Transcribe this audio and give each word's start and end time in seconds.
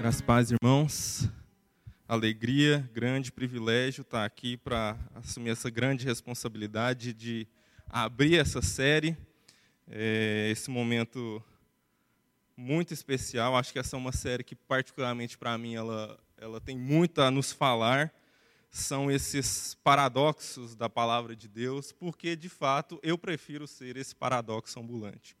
Graças 0.00 0.22
paz, 0.22 0.50
irmãos. 0.50 1.28
Alegria, 2.08 2.88
grande 2.94 3.30
privilégio 3.30 4.00
estar 4.00 4.24
aqui 4.24 4.56
para 4.56 4.96
assumir 5.14 5.50
essa 5.50 5.68
grande 5.68 6.06
responsabilidade 6.06 7.12
de 7.12 7.46
abrir 7.86 8.38
essa 8.38 8.62
série. 8.62 9.14
É, 9.86 10.48
esse 10.50 10.70
momento 10.70 11.44
muito 12.56 12.94
especial. 12.94 13.54
Acho 13.54 13.74
que 13.74 13.78
essa 13.78 13.94
é 13.94 13.98
uma 13.98 14.10
série 14.10 14.42
que, 14.42 14.54
particularmente 14.54 15.36
para 15.36 15.58
mim, 15.58 15.74
ela, 15.74 16.18
ela 16.38 16.62
tem 16.62 16.78
muito 16.78 17.20
a 17.20 17.30
nos 17.30 17.52
falar. 17.52 18.10
São 18.70 19.10
esses 19.10 19.74
paradoxos 19.84 20.74
da 20.74 20.88
palavra 20.88 21.36
de 21.36 21.46
Deus, 21.46 21.92
porque, 21.92 22.34
de 22.34 22.48
fato, 22.48 22.98
eu 23.02 23.18
prefiro 23.18 23.66
ser 23.66 23.98
esse 23.98 24.16
paradoxo 24.16 24.80
ambulante 24.80 25.36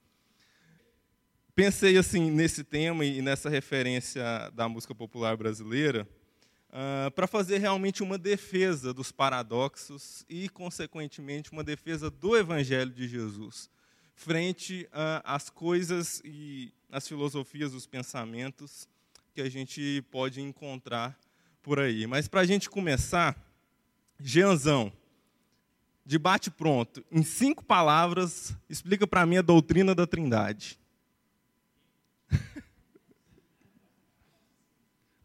pensei 1.62 1.98
assim 1.98 2.30
nesse 2.30 2.64
tema 2.64 3.04
e 3.04 3.20
nessa 3.20 3.50
referência 3.50 4.22
da 4.54 4.66
música 4.66 4.94
popular 4.94 5.36
brasileira 5.36 6.08
uh, 6.70 6.72
ah, 6.72 7.10
para 7.10 7.26
fazer 7.26 7.58
realmente 7.58 8.02
uma 8.02 8.16
defesa 8.16 8.94
dos 8.94 9.12
paradoxos 9.12 10.24
e, 10.26 10.48
consequentemente, 10.48 11.52
uma 11.52 11.62
defesa 11.62 12.10
do 12.10 12.34
Evangelho 12.34 12.90
de 12.90 13.06
Jesus 13.06 13.68
frente 14.14 14.88
uh, 14.90 15.20
às 15.22 15.50
coisas 15.50 16.22
e 16.24 16.72
às 16.90 17.06
filosofias, 17.06 17.74
os 17.74 17.86
pensamentos 17.86 18.88
que 19.34 19.42
a 19.42 19.50
gente 19.50 20.02
pode 20.10 20.40
encontrar 20.40 21.14
por 21.60 21.78
aí. 21.78 22.06
Mas 22.06 22.26
para 22.26 22.40
a 22.40 22.46
gente 22.46 22.70
começar, 22.70 23.36
Jeanzão, 24.18 24.90
debate 26.06 26.50
pronto, 26.50 27.04
em 27.12 27.22
cinco 27.22 27.62
palavras, 27.62 28.56
explica 28.66 29.06
para 29.06 29.26
mim 29.26 29.36
a 29.36 29.42
doutrina 29.42 29.94
da 29.94 30.06
Trindade. 30.06 30.79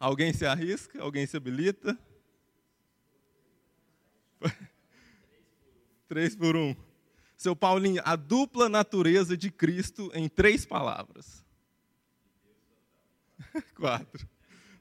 Alguém 0.06 0.31
se 0.31 0.45
arrisca? 0.45 1.02
Alguém 1.02 1.25
se 1.25 1.36
habilita? 1.36 1.98
Três 6.08 6.36
por 6.36 6.56
um. 6.56 6.75
Seu 7.36 7.56
Paulinho, 7.56 8.03
a 8.06 8.16
dupla 8.16 8.70
natureza 8.70 9.36
de 9.36 9.50
Cristo 9.50 10.12
em 10.14 10.30
três 10.30 10.64
palavras. 10.64 11.44
Quatro. 13.73 14.30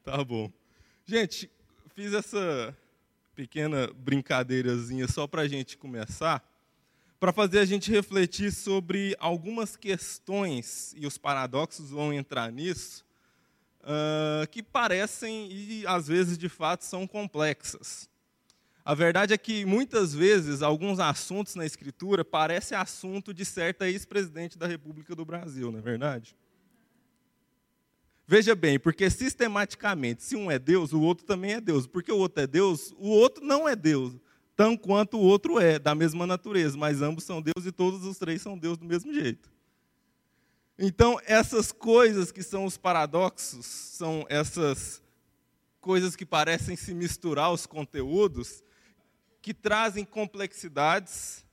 Tá 0.03 0.23
bom. 0.23 0.53
Gente, 1.07 1.51
fiz 1.95 2.13
essa 2.13 2.77
pequena 3.35 3.91
brincadeirazinha 3.95 5.09
só 5.09 5.27
para 5.27 5.41
a 5.41 5.49
gente 5.49 5.79
começar, 5.79 6.47
para 7.19 7.33
fazer 7.33 7.61
a 7.61 7.65
gente 7.65 7.91
refletir 7.91 8.53
sobre 8.53 9.17
algumas 9.19 9.75
questões, 9.75 10.93
e 10.99 11.07
os 11.07 11.17
paradoxos 11.17 11.89
vão 11.89 12.13
entrar 12.13 12.53
nisso, 12.53 13.07
uh, 13.85 14.47
que 14.49 14.63
parecem 14.63 15.51
e 15.51 15.87
às 15.87 16.09
vezes 16.09 16.37
de 16.37 16.49
fato 16.49 16.85
são 16.85 17.07
complexas. 17.07 18.09
A 18.85 18.95
verdade 18.95 19.33
é 19.33 19.39
que 19.39 19.65
muitas 19.65 20.15
vezes 20.15 20.61
alguns 20.61 21.01
assuntos 21.01 21.55
na 21.55 21.65
Escritura 21.65 22.25
parecem 22.25 22.77
assunto 22.77 23.33
de 23.33 23.45
certa 23.45 23.89
ex-presidente 23.89 24.59
da 24.59 24.67
República 24.67 25.15
do 25.15 25.25
Brasil, 25.25 25.73
não 25.73 25.79
é 25.79 25.83
verdade? 25.83 26.37
Veja 28.27 28.55
bem, 28.55 28.79
porque 28.79 29.09
sistematicamente, 29.11 30.23
se 30.23 30.35
um 30.35 30.51
é 30.51 30.59
Deus, 30.59 30.93
o 30.93 31.01
outro 31.01 31.27
também 31.27 31.53
é 31.53 31.61
Deus. 31.61 31.87
Porque 31.87 32.11
o 32.11 32.17
outro 32.17 32.43
é 32.43 32.47
Deus, 32.47 32.93
o 32.99 33.09
outro 33.09 33.45
não 33.45 33.69
é 33.69 33.77
Deus, 33.77 34.15
tão 34.57 34.77
quanto 34.77 35.19
o 35.19 35.21
outro 35.21 35.59
é, 35.59 35.79
da 35.79 35.95
mesma 35.95 36.27
natureza, 36.27 36.77
mas 36.77 37.03
ambos 37.03 37.25
são 37.25 37.43
Deus 37.43 37.67
e 37.67 37.73
todos 37.73 38.05
os 38.05 38.19
três 38.19 38.41
são 38.41 38.57
Deus 38.57 38.79
do 38.79 38.85
mesmo 38.85 39.13
jeito. 39.13 39.54
Então, 40.79 41.21
essas 41.25 41.71
coisas 41.71 42.33
que 42.33 42.43
são 42.43 42.65
os 42.65 42.77
paradoxos, 42.77 43.65
são 43.65 44.27
essas 44.29 45.01
coisas 45.81 46.17
que 46.17 46.27
parecem 46.27 46.75
se 46.75 46.93
misturar 46.93 47.53
os 47.53 47.65
conteúdos, 47.65 48.65
que 49.41 49.55
trazem 49.55 50.05
complexidades 50.05 51.45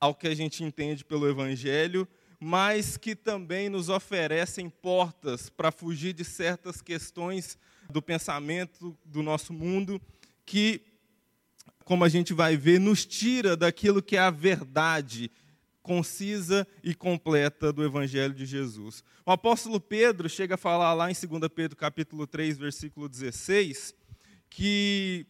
ao 0.00 0.14
que 0.14 0.28
a 0.28 0.34
gente 0.34 0.64
entende 0.64 1.04
pelo 1.04 1.28
Evangelho, 1.28 2.08
mas 2.40 2.96
que 2.96 3.14
também 3.14 3.68
nos 3.68 3.88
oferecem 3.88 4.70
portas 4.70 5.50
para 5.50 5.72
fugir 5.72 6.14
de 6.14 6.24
certas 6.24 6.80
questões 6.80 7.58
do 7.90 8.00
pensamento 8.00 8.96
do 9.04 9.22
nosso 9.22 9.52
mundo, 9.52 10.00
que, 10.46 10.80
como 11.84 12.04
a 12.04 12.08
gente 12.08 12.32
vai 12.32 12.56
ver, 12.56 12.78
nos 12.78 13.04
tira 13.04 13.56
daquilo 13.56 14.02
que 14.02 14.16
é 14.16 14.20
a 14.20 14.30
verdade 14.30 15.30
concisa 15.88 16.68
e 16.84 16.94
completa 16.94 17.72
do 17.72 17.82
Evangelho 17.82 18.34
de 18.34 18.44
Jesus. 18.44 19.02
O 19.24 19.30
apóstolo 19.30 19.80
Pedro 19.80 20.28
chega 20.28 20.56
a 20.56 20.58
falar 20.58 20.92
lá 20.92 21.10
em 21.10 21.14
2 21.14 21.48
Pedro 21.48 21.78
capítulo 21.78 22.26
3, 22.26 22.58
versículo 22.58 23.08
16, 23.08 23.94
que 24.50 25.26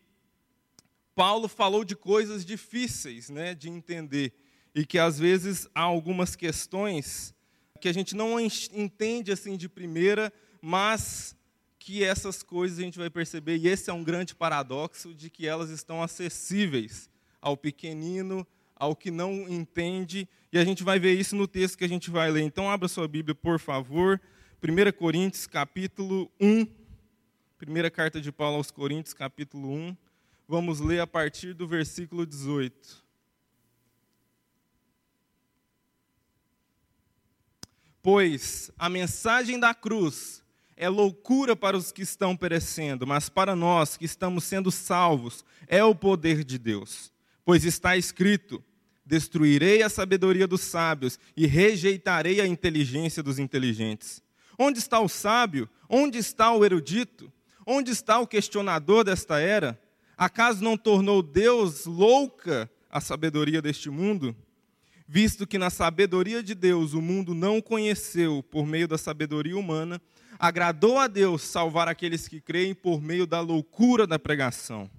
Paulo 1.15 1.47
falou 1.47 1.85
de 1.85 1.95
coisas 1.95 2.45
difíceis 2.45 3.31
né, 3.31 3.55
de 3.55 3.69
entender 3.69 4.33
e 4.75 4.85
que 4.85 4.99
às 4.99 5.17
vezes 5.17 5.69
há 5.73 5.83
algumas 5.83 6.35
questões 6.35 7.33
que 7.81 7.89
a 7.89 7.95
gente 7.95 8.17
não 8.17 8.41
entende 8.41 9.31
assim 9.31 9.57
de 9.57 9.69
primeira, 9.69 10.33
mas 10.61 11.37
que 11.79 12.03
essas 12.03 12.43
coisas 12.43 12.81
a 12.81 12.83
gente 12.83 12.99
vai 12.99 13.09
perceber, 13.09 13.59
e 13.59 13.69
esse 13.69 13.91
é 13.91 13.93
um 13.93 14.03
grande 14.03 14.35
paradoxo, 14.35 15.15
de 15.15 15.31
que 15.31 15.47
elas 15.47 15.71
estão 15.71 16.03
acessíveis 16.03 17.09
ao 17.41 17.57
pequenino, 17.57 18.45
ao 18.79 18.95
que 18.95 19.11
não 19.11 19.49
entende, 19.49 20.29
e 20.53 20.59
a 20.59 20.65
gente 20.65 20.83
vai 20.83 20.99
ver 20.99 21.15
isso 21.15 21.37
no 21.37 21.47
texto 21.47 21.77
que 21.77 21.85
a 21.85 21.89
gente 21.89 22.11
vai 22.11 22.31
ler. 22.31 22.43
Então, 22.43 22.71
abra 22.71 22.89
sua 22.89 23.09
Bíblia, 23.09 23.35
por 23.35 23.59
favor. 23.59 24.21
1 24.63 24.93
Coríntios, 24.93 25.47
capítulo 25.47 26.31
1. 26.41 26.67
Primeira 27.59 27.91
carta 27.91 28.21
de 28.21 28.33
Paulo 28.33 28.57
aos 28.57 28.71
Coríntios, 28.71 29.13
capítulo 29.13 29.71
1. 29.71 29.97
Vamos 30.47 30.81
ler 30.81 31.01
a 31.01 31.07
partir 31.07 31.53
do 31.53 31.67
versículo 31.67 32.25
18. 32.25 33.05
Pois 38.03 38.71
a 38.79 38.89
mensagem 38.89 39.61
da 39.61 39.75
cruz 39.75 40.43
é 40.77 40.89
loucura 40.89 41.57
para 41.57 41.77
os 41.77 41.93
que 41.93 42.03
estão 42.03 42.37
perecendo, 42.37 43.07
mas 43.07 43.29
para 43.29 43.57
nós 43.57 43.97
que 43.97 44.05
estamos 44.05 44.45
sendo 44.45 44.71
salvos, 44.71 45.45
é 45.67 45.83
o 45.83 45.95
poder 45.95 46.45
de 46.45 46.57
Deus. 46.57 47.13
Pois 47.45 47.65
está 47.65 47.97
escrito: 47.97 48.65
Destruirei 49.09 49.83
a 49.83 49.89
sabedoria 49.89 50.47
dos 50.47 50.61
sábios 50.61 51.19
e 51.35 51.47
rejeitarei 51.47 52.43
a 52.43 52.47
inteligência 52.47 53.23
dos 53.23 53.39
inteligentes. 53.39 54.23
Onde 54.59 54.79
está 54.81 55.01
o 55.01 55.09
sábio? 55.09 55.67
Onde 55.89 56.19
está 56.19 56.53
o 56.53 56.63
erudito? 56.63 57.33
Onde 57.67 57.91
está 57.91 58.19
o 58.19 58.27
questionador 58.27 59.05
desta 59.05 59.41
era? 59.41 59.81
Acaso 60.15 60.63
não 60.63 60.77
tornou 60.77 61.23
Deus 61.23 61.87
louca 61.87 62.71
a 62.91 63.01
sabedoria 63.01 63.63
deste 63.63 63.89
mundo? 63.89 64.37
Visto 65.07 65.47
que 65.47 65.57
na 65.57 65.71
sabedoria 65.71 66.43
de 66.43 66.55
Deus 66.55 66.93
o 66.93 67.01
mundo 67.01 67.33
não 67.33 67.57
o 67.57 67.63
conheceu 67.63 68.43
por 68.51 68.67
meio 68.67 68.87
da 68.87 68.99
sabedoria 68.99 69.57
humana, 69.57 69.99
agradou 70.39 70.99
a 70.99 71.07
Deus 71.07 71.41
salvar 71.41 71.89
aqueles 71.89 72.29
que 72.29 72.43
creem 72.43 72.75
por 72.75 73.01
meio 73.01 73.27
da 73.27 73.41
loucura 73.41 74.07
da 74.07 74.19
pregação. 74.19 74.91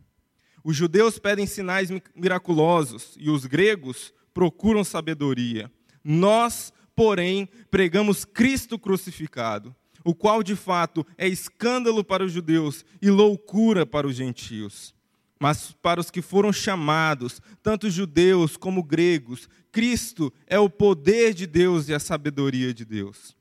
Os 0.63 0.75
judeus 0.75 1.17
pedem 1.17 1.45
sinais 1.45 1.89
miraculosos 2.15 3.15
e 3.17 3.29
os 3.29 3.45
gregos 3.45 4.13
procuram 4.33 4.83
sabedoria. 4.83 5.71
Nós, 6.03 6.73
porém, 6.95 7.47
pregamos 7.69 8.25
Cristo 8.25 8.77
crucificado, 8.77 9.75
o 10.03 10.13
qual 10.13 10.43
de 10.43 10.55
fato 10.55 11.05
é 11.17 11.27
escândalo 11.27 12.03
para 12.03 12.23
os 12.23 12.31
judeus 12.31 12.85
e 13.01 13.09
loucura 13.09 13.85
para 13.85 14.07
os 14.07 14.15
gentios. 14.15 14.93
Mas 15.39 15.71
para 15.81 16.01
os 16.01 16.11
que 16.11 16.21
foram 16.21 16.51
chamados, 16.51 17.41
tanto 17.63 17.89
judeus 17.89 18.57
como 18.57 18.83
gregos, 18.83 19.47
Cristo 19.71 20.33
é 20.45 20.59
o 20.59 20.69
poder 20.69 21.33
de 21.33 21.47
Deus 21.47 21.87
e 21.87 21.93
a 21.93 21.99
sabedoria 21.99 22.73
de 22.73 22.83
Deus. 22.83 23.37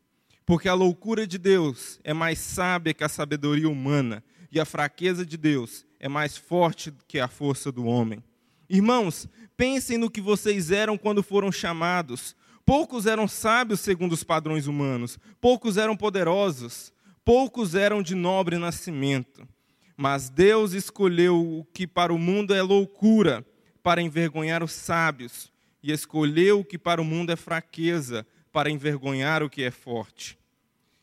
Porque 0.46 0.68
a 0.68 0.74
loucura 0.74 1.26
de 1.26 1.38
Deus 1.38 1.98
é 2.04 2.14
mais 2.14 2.38
sábia 2.38 2.94
que 2.94 3.02
a 3.02 3.08
sabedoria 3.08 3.68
humana, 3.68 4.22
e 4.50 4.58
a 4.58 4.64
fraqueza 4.64 5.26
de 5.26 5.36
Deus 5.36 5.84
é 6.00 6.08
mais 6.08 6.36
forte 6.36 6.92
que 7.06 7.18
a 7.18 7.28
força 7.28 7.72
do 7.72 7.86
homem. 7.86 8.22
Irmãos, 8.68 9.28
pensem 9.56 9.98
no 9.98 10.10
que 10.10 10.20
vocês 10.20 10.70
eram 10.70 10.98
quando 10.98 11.22
foram 11.22 11.50
chamados. 11.50 12.36
Poucos 12.64 13.06
eram 13.06 13.26
sábios 13.26 13.80
segundo 13.80 14.12
os 14.12 14.22
padrões 14.22 14.66
humanos, 14.66 15.18
poucos 15.40 15.78
eram 15.78 15.96
poderosos, 15.96 16.92
poucos 17.24 17.74
eram 17.74 18.02
de 18.02 18.14
nobre 18.14 18.58
nascimento. 18.58 19.48
Mas 19.96 20.28
Deus 20.28 20.74
escolheu 20.74 21.40
o 21.40 21.64
que 21.64 21.86
para 21.86 22.12
o 22.12 22.18
mundo 22.18 22.54
é 22.54 22.60
loucura, 22.60 23.44
para 23.82 24.02
envergonhar 24.02 24.62
os 24.62 24.72
sábios, 24.72 25.50
e 25.82 25.90
escolheu 25.90 26.60
o 26.60 26.64
que 26.64 26.78
para 26.78 27.00
o 27.00 27.04
mundo 27.04 27.32
é 27.32 27.36
fraqueza, 27.36 28.26
para 28.52 28.70
envergonhar 28.70 29.42
o 29.42 29.48
que 29.48 29.62
é 29.62 29.70
forte. 29.70 30.38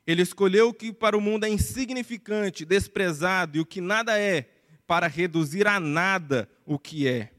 Ele 0.05 0.21
escolheu 0.21 0.69
o 0.69 0.73
que 0.73 0.93
para 0.93 1.17
o 1.17 1.21
mundo 1.21 1.45
é 1.45 1.49
insignificante, 1.49 2.63
desprezado 2.63 3.57
e 3.57 3.59
o 3.59 3.65
que 3.65 3.81
nada 3.81 4.19
é, 4.19 4.47
para 4.87 5.07
reduzir 5.07 5.67
a 5.67 5.79
nada 5.79 6.49
o 6.65 6.77
que 6.77 7.07
é, 7.07 7.31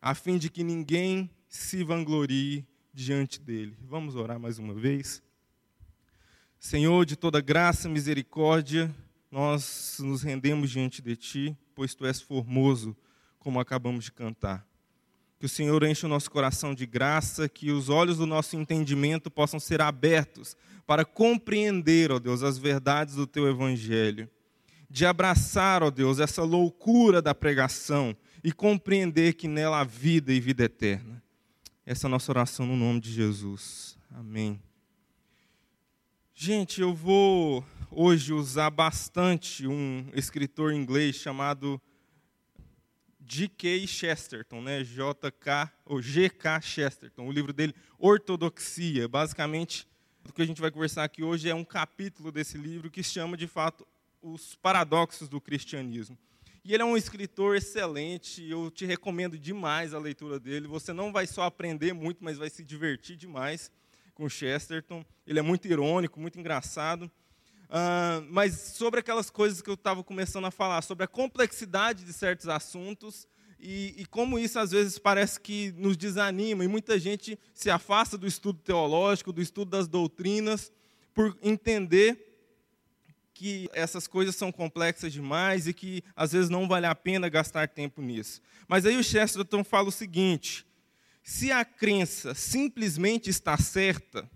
a 0.00 0.14
fim 0.14 0.38
de 0.38 0.48
que 0.48 0.64
ninguém 0.64 1.30
se 1.48 1.84
vanglorie 1.84 2.66
diante 2.92 3.40
dele. 3.40 3.76
Vamos 3.82 4.16
orar 4.16 4.38
mais 4.38 4.58
uma 4.58 4.74
vez. 4.74 5.22
Senhor, 6.58 7.04
de 7.04 7.16
toda 7.16 7.40
graça, 7.40 7.88
misericórdia, 7.88 8.94
nós 9.30 9.98
nos 10.00 10.22
rendemos 10.22 10.70
diante 10.70 11.02
de 11.02 11.14
Ti, 11.14 11.56
pois 11.74 11.94
Tu 11.94 12.06
és 12.06 12.20
formoso, 12.20 12.96
como 13.38 13.60
acabamos 13.60 14.06
de 14.06 14.12
cantar. 14.12 14.66
Que 15.38 15.44
o 15.44 15.48
Senhor 15.48 15.82
enche 15.84 16.06
o 16.06 16.08
nosso 16.08 16.30
coração 16.30 16.74
de 16.74 16.86
graça, 16.86 17.48
que 17.48 17.70
os 17.70 17.90
olhos 17.90 18.16
do 18.16 18.26
nosso 18.26 18.56
entendimento 18.56 19.30
possam 19.30 19.60
ser 19.60 19.82
abertos 19.82 20.56
para 20.86 21.04
compreender, 21.04 22.10
ó 22.10 22.18
Deus, 22.18 22.42
as 22.42 22.56
verdades 22.56 23.16
do 23.16 23.26
Teu 23.26 23.46
Evangelho. 23.46 24.30
De 24.96 25.04
abraçar, 25.04 25.82
ó 25.82 25.90
Deus, 25.90 26.18
essa 26.20 26.42
loucura 26.42 27.20
da 27.20 27.34
pregação 27.34 28.16
e 28.42 28.50
compreender 28.50 29.34
que 29.34 29.46
nela 29.46 29.80
há 29.80 29.84
vida 29.84 30.32
e 30.32 30.40
vida 30.40 30.64
eterna. 30.64 31.22
Essa 31.84 32.06
é 32.06 32.08
a 32.08 32.10
nossa 32.12 32.32
oração 32.32 32.64
no 32.64 32.74
nome 32.74 32.98
de 33.00 33.12
Jesus. 33.12 33.98
Amém. 34.10 34.58
Gente, 36.34 36.80
eu 36.80 36.94
vou 36.94 37.62
hoje 37.90 38.32
usar 38.32 38.70
bastante 38.70 39.66
um 39.66 40.08
escritor 40.14 40.72
inglês 40.72 41.16
chamado 41.16 41.78
G.K. 43.22 43.86
Chesterton, 43.86 44.62
né? 44.62 44.82
J.K. 44.82 45.70
ou 45.84 46.00
G.K. 46.00 46.62
Chesterton. 46.62 47.26
O 47.28 47.32
livro 47.32 47.52
dele, 47.52 47.74
Ortodoxia. 47.98 49.06
Basicamente, 49.06 49.86
o 50.26 50.32
que 50.32 50.40
a 50.40 50.46
gente 50.46 50.62
vai 50.62 50.70
conversar 50.70 51.04
aqui 51.04 51.22
hoje 51.22 51.50
é 51.50 51.54
um 51.54 51.66
capítulo 51.66 52.32
desse 52.32 52.56
livro 52.56 52.90
que 52.90 53.02
chama, 53.02 53.36
de 53.36 53.46
fato, 53.46 53.86
os 54.32 54.54
paradoxos 54.56 55.28
do 55.28 55.40
cristianismo. 55.40 56.18
E 56.64 56.74
ele 56.74 56.82
é 56.82 56.86
um 56.86 56.96
escritor 56.96 57.56
excelente, 57.56 58.42
eu 58.42 58.70
te 58.70 58.84
recomendo 58.84 59.38
demais 59.38 59.94
a 59.94 59.98
leitura 59.98 60.40
dele. 60.40 60.66
Você 60.66 60.92
não 60.92 61.12
vai 61.12 61.26
só 61.26 61.42
aprender 61.42 61.92
muito, 61.92 62.24
mas 62.24 62.38
vai 62.38 62.50
se 62.50 62.64
divertir 62.64 63.16
demais 63.16 63.70
com 64.14 64.28
Chesterton. 64.28 65.04
Ele 65.24 65.38
é 65.38 65.42
muito 65.42 65.68
irônico, 65.68 66.18
muito 66.18 66.40
engraçado. 66.40 67.10
Uh, 67.66 68.26
mas 68.30 68.54
sobre 68.54 68.98
aquelas 68.98 69.30
coisas 69.30 69.62
que 69.62 69.70
eu 69.70 69.74
estava 69.74 70.02
começando 70.02 70.46
a 70.46 70.50
falar, 70.50 70.82
sobre 70.82 71.04
a 71.04 71.08
complexidade 71.08 72.04
de 72.04 72.12
certos 72.12 72.48
assuntos 72.48 73.28
e, 73.58 73.94
e, 73.98 74.06
como 74.06 74.38
isso 74.38 74.58
às 74.58 74.70
vezes 74.70 74.98
parece 74.98 75.40
que 75.40 75.72
nos 75.76 75.96
desanima 75.96 76.64
e 76.64 76.68
muita 76.68 76.98
gente 76.98 77.38
se 77.54 77.70
afasta 77.70 78.18
do 78.18 78.26
estudo 78.26 78.60
teológico, 78.60 79.32
do 79.32 79.40
estudo 79.40 79.70
das 79.70 79.88
doutrinas, 79.88 80.70
por 81.14 81.36
entender 81.42 82.25
que 83.36 83.68
essas 83.74 84.06
coisas 84.06 84.34
são 84.34 84.50
complexas 84.50 85.12
demais 85.12 85.66
e 85.66 85.74
que 85.74 86.02
às 86.16 86.32
vezes 86.32 86.48
não 86.48 86.66
vale 86.66 86.86
a 86.86 86.94
pena 86.94 87.28
gastar 87.28 87.68
tempo 87.68 88.00
nisso. 88.00 88.40
Mas 88.66 88.86
aí 88.86 88.96
o 88.96 89.04
Chesterton 89.04 89.62
fala 89.62 89.90
o 89.90 89.92
seguinte: 89.92 90.66
se 91.22 91.52
a 91.52 91.62
crença 91.62 92.34
simplesmente 92.34 93.28
está 93.28 93.58
certa, 93.58 94.26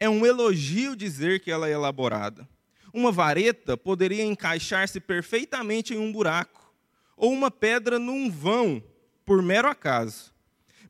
é 0.00 0.10
um 0.10 0.26
elogio 0.26 0.96
dizer 0.96 1.38
que 1.38 1.52
ela 1.52 1.68
é 1.68 1.72
elaborada. 1.72 2.48
Uma 2.92 3.12
vareta 3.12 3.76
poderia 3.76 4.24
encaixar-se 4.24 4.98
perfeitamente 4.98 5.94
em 5.94 5.98
um 5.98 6.10
buraco, 6.10 6.74
ou 7.16 7.32
uma 7.32 7.52
pedra 7.52 7.96
num 7.96 8.28
vão, 8.28 8.82
por 9.24 9.40
mero 9.40 9.68
acaso. 9.68 10.34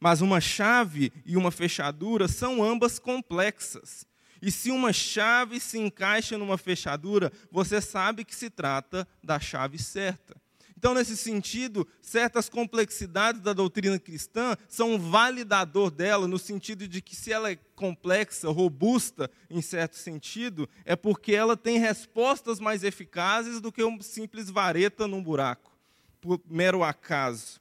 Mas 0.01 0.23
uma 0.23 0.41
chave 0.41 1.13
e 1.27 1.37
uma 1.37 1.51
fechadura 1.51 2.29
são 2.29 2.65
ambas 2.65 2.99
complexas. 2.99 4.07
E 4.41 4.51
se 4.51 4.71
uma 4.71 4.93
chave 4.93 5.59
se 5.61 5.79
encaixa 5.79 6.39
numa 6.39 6.59
fechadura, 6.59 7.33
você 7.51 7.81
sabe 7.81 8.25
que 8.25 8.35
se 8.35 8.51
trata 8.51 9.07
da 9.23 9.41
chave 9.41 9.79
certa. 9.79 10.37
Então, 10.79 10.95
nesse 10.95 11.17
sentido, 11.17 11.89
certas 12.01 12.49
complexidades 12.49 13.41
da 13.41 13.53
doutrina 13.53 13.99
cristã 13.99 14.57
são 14.69 14.93
um 14.93 14.99
validador 15.11 15.91
dela, 15.91 16.29
no 16.29 16.39
sentido 16.39 16.87
de 16.87 17.03
que, 17.03 17.17
se 17.17 17.33
ela 17.33 17.51
é 17.51 17.57
complexa, 17.75 18.49
robusta, 18.49 19.29
em 19.51 19.61
certo 19.61 19.97
sentido, 19.97 20.69
é 20.85 20.95
porque 20.95 21.35
ela 21.35 21.57
tem 21.57 21.81
respostas 21.81 22.61
mais 22.61 22.85
eficazes 22.85 23.61
do 23.61 23.73
que 23.73 23.83
uma 23.83 24.01
simples 24.03 24.51
vareta 24.51 25.09
num 25.09 25.21
buraco, 25.21 25.77
por 26.21 26.41
mero 26.49 26.85
acaso. 26.85 27.61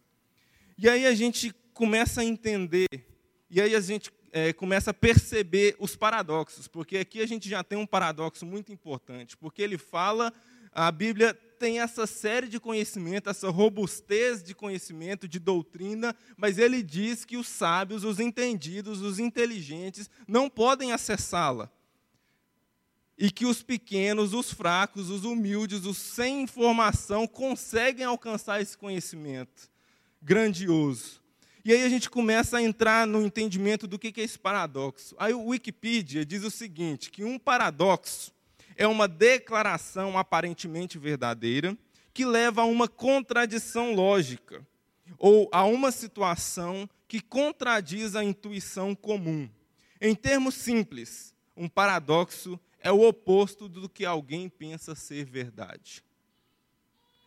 E 0.77 0.87
aí 0.87 1.07
a 1.07 1.15
gente 1.15 1.51
começa 1.73 2.21
a 2.21 2.23
entender, 2.23 2.85
e 3.49 3.59
aí 3.59 3.73
a 3.73 3.81
gente 3.81 4.11
é, 4.37 4.53
começa 4.53 4.91
a 4.91 4.93
perceber 4.93 5.75
os 5.79 5.95
paradoxos, 5.95 6.67
porque 6.67 6.99
aqui 6.99 7.21
a 7.21 7.25
gente 7.25 7.49
já 7.49 7.63
tem 7.63 7.75
um 7.75 7.87
paradoxo 7.87 8.45
muito 8.45 8.71
importante, 8.71 9.35
porque 9.35 9.63
ele 9.63 9.79
fala, 9.79 10.31
a 10.71 10.91
Bíblia 10.91 11.33
tem 11.33 11.79
essa 11.79 12.05
série 12.05 12.47
de 12.47 12.59
conhecimento, 12.59 13.31
essa 13.31 13.49
robustez 13.49 14.43
de 14.43 14.53
conhecimento, 14.53 15.27
de 15.27 15.39
doutrina, 15.39 16.15
mas 16.37 16.59
ele 16.59 16.83
diz 16.83 17.25
que 17.25 17.35
os 17.35 17.47
sábios, 17.47 18.03
os 18.03 18.19
entendidos, 18.19 19.01
os 19.01 19.17
inteligentes 19.17 20.07
não 20.27 20.47
podem 20.47 20.91
acessá-la. 20.91 21.71
E 23.17 23.31
que 23.31 23.47
os 23.47 23.63
pequenos, 23.63 24.35
os 24.35 24.53
fracos, 24.53 25.09
os 25.09 25.23
humildes, 25.23 25.83
os 25.83 25.97
sem 25.97 26.43
informação 26.43 27.25
conseguem 27.25 28.05
alcançar 28.05 28.61
esse 28.61 28.77
conhecimento 28.77 29.67
grandioso. 30.21 31.26
E 31.67 31.73
aí 31.73 31.83
a 31.83 31.89
gente 31.89 32.09
começa 32.09 32.59
a 32.59 32.61
entrar 32.61 33.05
no 33.05 33.21
entendimento 33.21 33.87
do 33.87 33.99
que 33.99 34.21
é 34.21 34.23
esse 34.23 34.39
paradoxo. 34.39 35.13
Aí 35.19 35.33
o 35.33 35.47
Wikipedia 35.47 36.25
diz 36.25 36.45
o 36.45 36.49
seguinte, 36.49 37.11
que 37.11 37.25
um 37.25 37.37
paradoxo 37.37 38.31
é 38.77 38.87
uma 38.87 39.05
declaração 39.05 40.17
aparentemente 40.17 40.97
verdadeira 40.97 41.77
que 42.13 42.23
leva 42.23 42.61
a 42.61 42.65
uma 42.65 42.87
contradição 42.87 43.93
lógica 43.93 44.65
ou 45.17 45.49
a 45.51 45.65
uma 45.65 45.91
situação 45.91 46.89
que 47.05 47.19
contradiz 47.19 48.15
a 48.15 48.23
intuição 48.23 48.95
comum. 48.95 49.49
Em 49.99 50.15
termos 50.15 50.55
simples, 50.55 51.35
um 51.53 51.67
paradoxo 51.67 52.57
é 52.79 52.93
o 52.93 53.05
oposto 53.05 53.67
do 53.67 53.89
que 53.89 54.05
alguém 54.05 54.47
pensa 54.47 54.95
ser 54.95 55.25
verdade. 55.25 56.01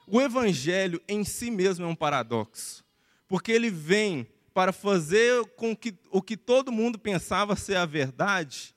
O 0.06 0.18
evangelho 0.18 0.98
em 1.06 1.24
si 1.24 1.50
mesmo 1.50 1.84
é 1.84 1.88
um 1.88 1.94
paradoxo, 1.94 2.82
porque 3.30 3.52
ele 3.52 3.70
vem 3.70 4.26
para 4.52 4.72
fazer 4.72 5.44
com 5.54 5.74
que 5.76 5.94
o 6.10 6.20
que 6.20 6.36
todo 6.36 6.72
mundo 6.72 6.98
pensava 6.98 7.54
ser 7.54 7.76
a 7.76 7.86
verdade 7.86 8.74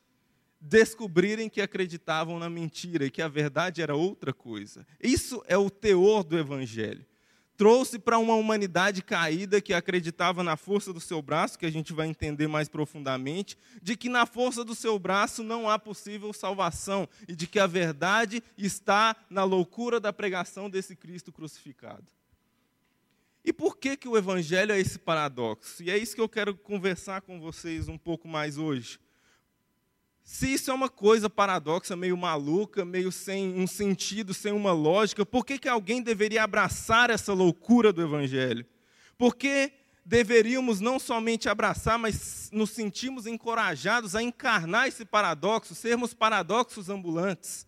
descobrirem 0.61 1.49
que 1.49 1.59
acreditavam 1.59 2.37
na 2.37 2.51
mentira 2.51 3.03
e 3.03 3.09
que 3.09 3.23
a 3.23 3.27
verdade 3.27 3.81
era 3.81 3.95
outra 3.95 4.31
coisa. 4.31 4.85
Isso 5.01 5.43
é 5.47 5.57
o 5.57 5.71
teor 5.71 6.23
do 6.23 6.37
Evangelho. 6.37 7.03
Trouxe 7.57 7.97
para 7.97 8.19
uma 8.19 8.35
humanidade 8.35 9.01
caída 9.01 9.59
que 9.59 9.73
acreditava 9.73 10.43
na 10.43 10.55
força 10.55 10.93
do 10.93 10.99
seu 10.99 11.19
braço, 11.19 11.57
que 11.57 11.65
a 11.65 11.71
gente 11.71 11.91
vai 11.91 12.07
entender 12.07 12.47
mais 12.47 12.69
profundamente, 12.69 13.57
de 13.81 13.97
que 13.97 14.07
na 14.07 14.27
força 14.27 14.63
do 14.63 14.75
seu 14.75 14.99
braço 14.99 15.41
não 15.41 15.67
há 15.67 15.79
possível 15.79 16.31
salvação 16.31 17.09
e 17.27 17.35
de 17.35 17.47
que 17.47 17.57
a 17.57 17.65
verdade 17.65 18.43
está 18.55 19.15
na 19.31 19.43
loucura 19.43 19.99
da 19.99 20.13
pregação 20.13 20.69
desse 20.69 20.95
Cristo 20.95 21.31
crucificado. 21.31 22.05
E 23.45 23.51
por 23.51 23.77
que, 23.77 23.97
que 23.97 24.07
o 24.07 24.17
Evangelho 24.17 24.71
é 24.71 24.79
esse 24.79 24.97
paradoxo? 24.97 25.83
E 25.83 25.91
é 25.91 25.97
isso 25.97 26.15
que 26.15 26.21
eu 26.21 26.29
quero 26.29 26.55
conversar 26.55 27.21
com 27.21 27.39
vocês 27.41 27.89
um 27.89 27.97
pouco 27.97 28.27
mais 28.27 28.57
hoje. 28.57 28.99
Se 30.23 30.53
isso 30.53 30.71
é 30.71 30.73
uma 30.73 30.87
coisa 30.87 31.29
paradoxa, 31.29 31.97
meio 31.97 32.15
maluca, 32.15 32.85
meio 32.85 33.11
sem 33.11 33.53
um 33.55 33.67
sentido, 33.67 34.33
sem 34.33 34.53
uma 34.53 34.71
lógica, 34.71 35.25
por 35.25 35.45
que, 35.45 35.59
que 35.59 35.67
alguém 35.67 36.01
deveria 36.01 36.43
abraçar 36.43 37.09
essa 37.09 37.33
loucura 37.33 37.91
do 37.91 38.01
Evangelho? 38.01 38.65
Por 39.17 39.35
que 39.35 39.73
deveríamos 40.05 40.79
não 40.79 40.97
somente 40.97 41.49
abraçar, 41.49 41.99
mas 41.99 42.49
nos 42.53 42.69
sentimos 42.69 43.27
encorajados 43.27 44.15
a 44.15 44.23
encarnar 44.23 44.87
esse 44.87 45.03
paradoxo, 45.03 45.75
sermos 45.75 46.13
paradoxos 46.13 46.89
ambulantes? 46.89 47.67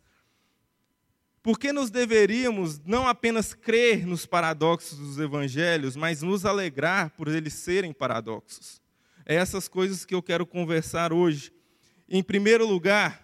Por 1.46 1.60
que 1.60 1.72
nos 1.72 1.92
deveríamos 1.92 2.80
não 2.80 3.08
apenas 3.08 3.54
crer 3.54 4.04
nos 4.08 4.26
paradoxos 4.26 4.98
dos 4.98 5.20
evangelhos, 5.20 5.96
mas 5.96 6.24
nos 6.24 6.44
alegrar 6.44 7.12
por 7.12 7.28
eles 7.28 7.54
serem 7.54 7.94
paradoxos? 7.94 8.82
É 9.24 9.36
essas 9.36 9.68
coisas 9.68 10.04
que 10.04 10.16
eu 10.16 10.24
quero 10.24 10.44
conversar 10.44 11.14
hoje. 11.14 11.54
Em 12.10 12.24
primeiro 12.24 12.66
lugar, 12.66 13.24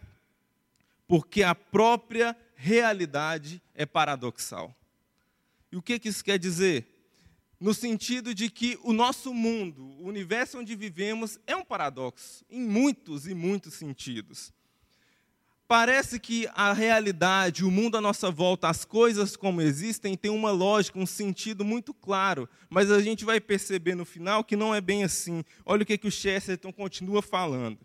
porque 1.07 1.41
a 1.41 1.55
própria 1.55 2.37
realidade 2.53 3.59
é 3.73 3.87
paradoxal. 3.87 4.71
E 5.71 5.75
o 5.75 5.81
que, 5.81 5.99
isso 6.03 6.23
quer 6.23 6.37
dizer? 6.37 6.85
No 7.59 7.73
sentido 7.73 8.35
de 8.35 8.51
que 8.51 8.77
o 8.83 8.93
nosso 8.93 9.33
mundo, 9.33 9.83
o 9.99 10.05
universo 10.05 10.59
onde 10.59 10.75
vivemos, 10.75 11.39
é 11.47 11.55
um 11.55 11.65
paradoxo, 11.65 12.45
em 12.51 12.61
muitos 12.61 13.25
e 13.25 13.33
muitos 13.33 13.73
sentidos. 13.73 14.53
Parece 15.71 16.19
que 16.19 16.49
a 16.53 16.73
realidade, 16.73 17.63
o 17.63 17.71
mundo 17.71 17.95
à 17.95 18.01
nossa 18.01 18.29
volta, 18.29 18.67
as 18.67 18.83
coisas 18.83 19.37
como 19.37 19.61
existem, 19.61 20.17
tem 20.17 20.29
uma 20.29 20.51
lógica, 20.51 20.99
um 20.99 21.05
sentido 21.05 21.63
muito 21.63 21.93
claro, 21.93 22.49
mas 22.69 22.91
a 22.91 23.01
gente 23.01 23.23
vai 23.23 23.39
perceber 23.39 23.95
no 23.95 24.03
final 24.03 24.43
que 24.43 24.57
não 24.57 24.75
é 24.75 24.81
bem 24.81 25.05
assim. 25.05 25.45
Olha 25.65 25.83
o 25.83 25.85
que, 25.85 25.97
que 25.97 26.09
o 26.09 26.11
Chesterton 26.11 26.73
continua 26.73 27.21
falando. 27.21 27.77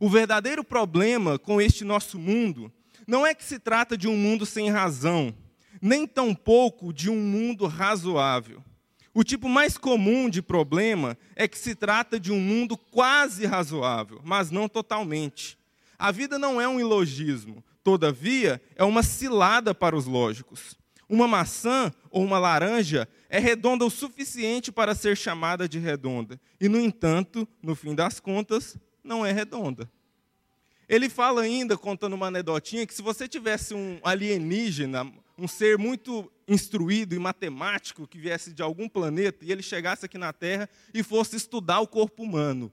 O 0.00 0.08
verdadeiro 0.08 0.64
problema 0.64 1.38
com 1.38 1.60
este 1.60 1.84
nosso 1.84 2.18
mundo 2.18 2.72
não 3.06 3.26
é 3.26 3.34
que 3.34 3.44
se 3.44 3.58
trata 3.58 3.98
de 3.98 4.08
um 4.08 4.16
mundo 4.16 4.46
sem 4.46 4.70
razão, 4.70 5.34
nem 5.78 6.06
tampouco 6.06 6.90
de 6.90 7.10
um 7.10 7.20
mundo 7.20 7.66
razoável. 7.66 8.64
O 9.12 9.22
tipo 9.22 9.46
mais 9.46 9.76
comum 9.76 10.30
de 10.30 10.40
problema 10.40 11.18
é 11.34 11.46
que 11.46 11.58
se 11.58 11.74
trata 11.74 12.18
de 12.18 12.32
um 12.32 12.40
mundo 12.40 12.78
quase 12.78 13.44
razoável, 13.44 14.22
mas 14.24 14.50
não 14.50 14.70
totalmente. 14.70 15.55
A 15.98 16.12
vida 16.12 16.38
não 16.38 16.60
é 16.60 16.68
um 16.68 16.80
ilogismo. 16.80 17.64
todavia, 17.82 18.60
é 18.74 18.82
uma 18.82 19.00
cilada 19.00 19.72
para 19.72 19.94
os 19.96 20.06
lógicos. 20.06 20.76
Uma 21.08 21.28
maçã 21.28 21.92
ou 22.10 22.24
uma 22.24 22.36
laranja 22.36 23.08
é 23.28 23.38
redonda 23.38 23.84
o 23.84 23.90
suficiente 23.90 24.72
para 24.72 24.92
ser 24.92 25.16
chamada 25.16 25.68
de 25.68 25.78
redonda, 25.78 26.40
e, 26.60 26.68
no 26.68 26.80
entanto, 26.80 27.46
no 27.62 27.76
fim 27.76 27.94
das 27.94 28.18
contas, 28.18 28.76
não 29.04 29.24
é 29.24 29.30
redonda. 29.30 29.88
Ele 30.88 31.08
fala 31.08 31.42
ainda, 31.42 31.76
contando 31.76 32.14
uma 32.14 32.26
anedotinha, 32.26 32.86
que 32.86 32.94
se 32.94 33.02
você 33.02 33.28
tivesse 33.28 33.72
um 33.72 34.00
alienígena, 34.02 35.06
um 35.38 35.46
ser 35.46 35.78
muito 35.78 36.30
instruído 36.48 37.14
e 37.14 37.18
matemático 37.18 38.06
que 38.06 38.18
viesse 38.18 38.52
de 38.52 38.62
algum 38.62 38.88
planeta 38.88 39.44
e 39.44 39.52
ele 39.52 39.62
chegasse 39.62 40.06
aqui 40.06 40.16
na 40.16 40.32
Terra 40.32 40.68
e 40.94 41.02
fosse 41.02 41.36
estudar 41.36 41.80
o 41.80 41.86
corpo 41.86 42.22
humano, 42.22 42.72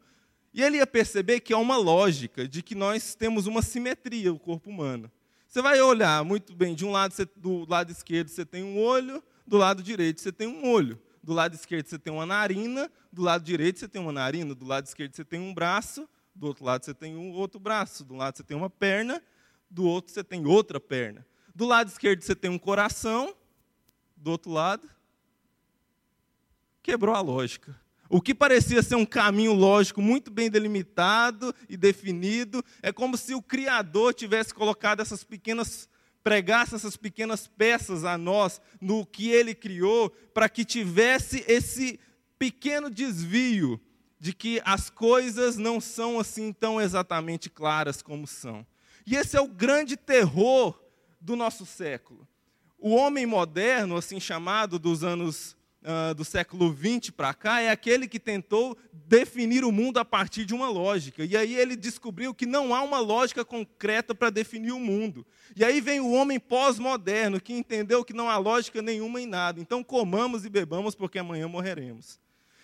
e 0.54 0.62
ele 0.62 0.78
ia 0.78 0.88
perceber 0.88 1.40
que 1.40 1.54
há 1.54 1.58
uma 1.58 1.78
lógica 1.78 2.48
de 2.48 2.62
que 2.62 2.76
nós 2.76 3.16
temos 3.16 3.48
uma 3.48 3.62
simetria 3.62 4.32
o 4.32 4.40
corpo 4.40 4.70
humano. 4.70 5.12
Você 5.48 5.62
vai 5.62 5.82
olhar 5.82 6.24
muito 6.24 6.54
bem, 6.56 6.76
de 6.76 6.86
um 6.86 6.92
lado, 6.92 7.14
você, 7.14 7.26
do 7.36 7.68
lado 7.70 7.92
esquerdo 7.92 8.28
você 8.28 8.46
tem 8.46 8.64
um 8.64 8.80
olho, 8.80 9.24
do 9.46 9.58
lado 9.58 9.82
direito 9.82 10.22
você 10.22 10.32
tem 10.32 10.48
um 10.48 10.70
olho. 10.70 11.00
Do 11.24 11.34
lado 11.34 11.56
esquerdo 11.56 11.88
você 11.88 11.98
tem 11.98 12.12
uma 12.12 12.26
narina, 12.26 12.92
do 13.12 13.22
lado 13.22 13.44
direito 13.44 13.80
você 13.80 13.88
tem 13.88 14.02
uma 14.02 14.12
narina, 14.12 14.54
do 14.54 14.66
lado 14.66 14.86
esquerdo 14.86 15.16
você 15.16 15.24
tem 15.24 15.40
um 15.40 15.54
braço, 15.54 16.08
do 16.36 16.48
outro 16.48 16.66
lado 16.66 16.84
você 16.84 16.94
tem 16.94 17.16
um 17.16 17.32
outro 17.32 17.60
braço, 17.60 18.04
do 18.04 18.16
lado 18.16 18.36
você 18.36 18.44
tem 18.44 18.58
uma 18.58 18.70
perna, 18.70 19.24
do 19.70 19.86
outro 19.86 20.14
você 20.14 20.24
tem 20.24 20.46
outra 20.46 20.80
perna. 20.80 21.26
Do 21.56 21.66
lado 21.66 21.88
esquerdo 21.88 22.22
você 22.22 22.36
tem 22.36 22.52
um 22.52 22.60
coração, 22.60 23.36
do 24.18 24.32
outro 24.32 24.52
lado 24.52 24.90
quebrou 26.82 27.16
a 27.16 27.22
lógica. 27.22 27.80
O 28.10 28.22
que 28.22 28.36
parecia 28.36 28.84
ser 28.84 28.96
um 28.96 29.06
caminho 29.06 29.54
lógico 29.54 30.02
muito 30.02 30.30
bem 30.30 30.50
delimitado 30.50 31.54
e 31.68 31.76
definido, 31.76 32.64
é 32.82 32.92
como 32.92 33.18
se 33.18 33.34
o 33.34 33.42
Criador 33.42 34.14
tivesse 34.14 34.54
colocado 34.54 35.02
essas 35.02 35.24
pequenas, 35.24 35.90
pregasse 36.24 36.76
essas 36.76 36.96
pequenas 36.96 37.48
peças 37.48 38.04
a 38.04 38.18
nós 38.18 38.62
no 38.80 39.06
que 39.06 39.30
ele 39.30 39.56
criou, 39.56 40.10
para 40.34 40.48
que 40.48 40.64
tivesse 40.64 41.44
esse 41.48 42.00
pequeno 42.38 42.90
desvio 42.90 43.80
de 44.20 44.32
que 44.32 44.62
as 44.64 44.90
coisas 44.90 45.58
não 45.58 45.82
são 45.82 46.20
assim 46.20 46.54
tão 46.54 46.80
exatamente 46.80 47.50
claras 47.50 48.02
como 48.02 48.28
são. 48.28 48.66
E 49.06 49.16
esse 49.16 49.36
é 49.36 49.42
o 49.42 49.48
grande 49.48 49.98
terror 49.98 50.80
do 51.20 51.36
nosso 51.36 51.66
século. 51.66 52.28
O 52.78 52.92
homem 52.96 53.26
moderno, 53.26 53.98
assim 53.98 54.20
chamado 54.20 54.78
dos 54.78 55.04
anos 55.04 55.56
uh, 55.84 56.14
do 56.14 56.26
século 56.26 56.76
XX 56.76 57.12
para 57.12 57.34
cá, 57.34 57.62
é 57.62 57.70
aquele 57.70 58.08
que 58.08 58.20
tentou 58.20 58.78
definir 58.92 59.64
o 59.64 59.72
mundo 59.72 60.00
a 60.00 60.06
partir 60.06 60.46
de 60.46 60.54
uma 60.54 60.70
lógica. 60.70 61.24
E 61.24 61.36
aí 61.38 61.56
ele 61.56 61.76
descobriu 61.76 62.34
que 62.34 62.46
não 62.46 62.74
há 62.74 62.82
uma 62.82 63.00
lógica 63.00 63.46
concreta 63.46 64.16
para 64.16 64.30
definir 64.30 64.72
o 64.72 64.80
mundo. 64.80 65.26
E 65.56 65.64
aí 65.64 65.80
vem 65.82 66.00
o 66.00 66.12
homem 66.12 66.40
pós-moderno, 66.40 67.40
que 67.40 67.54
entendeu 67.54 68.04
que 68.04 68.14
não 68.14 68.30
há 68.30 68.38
lógica 68.38 68.82
nenhuma 68.82 69.22
em 69.22 69.28
nada. 69.28 69.60
Então 69.60 69.84
comamos 69.84 70.46
e 70.46 70.50
bebamos, 70.50 70.96
porque 70.96 71.20
amanhã 71.20 71.48
morreremos. 71.48 72.20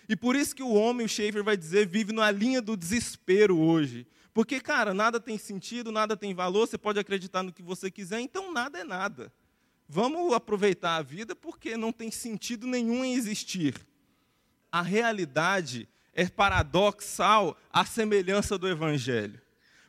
E 0.08 0.16
por 0.16 0.34
isso 0.34 0.56
que 0.56 0.62
o 0.62 0.74
homem, 0.74 1.06
o 1.06 1.08
Schaefer 1.08 1.44
vai 1.44 1.56
dizer, 1.56 1.86
vive 1.86 2.12
na 2.12 2.30
linha 2.30 2.60
do 2.60 2.76
desespero 2.76 3.56
hoje. 3.58 4.06
Porque, 4.32 4.60
cara, 4.60 4.94
nada 4.94 5.20
tem 5.20 5.38
sentido, 5.38 5.92
nada 5.92 6.16
tem 6.16 6.34
valor, 6.34 6.66
você 6.66 6.78
pode 6.78 6.98
acreditar 6.98 7.42
no 7.42 7.52
que 7.52 7.62
você 7.62 7.90
quiser, 7.90 8.20
então 8.20 8.52
nada 8.52 8.78
é 8.78 8.84
nada. 8.84 9.32
Vamos 9.92 10.32
aproveitar 10.32 10.98
a 10.98 11.02
vida 11.02 11.34
porque 11.34 11.76
não 11.76 11.90
tem 11.90 12.12
sentido 12.12 12.64
nenhum 12.64 13.04
em 13.04 13.14
existir. 13.14 13.74
A 14.70 14.82
realidade 14.82 15.88
é 16.14 16.28
paradoxal 16.28 17.58
à 17.72 17.84
semelhança 17.84 18.56
do 18.56 18.68
Evangelho. 18.68 19.42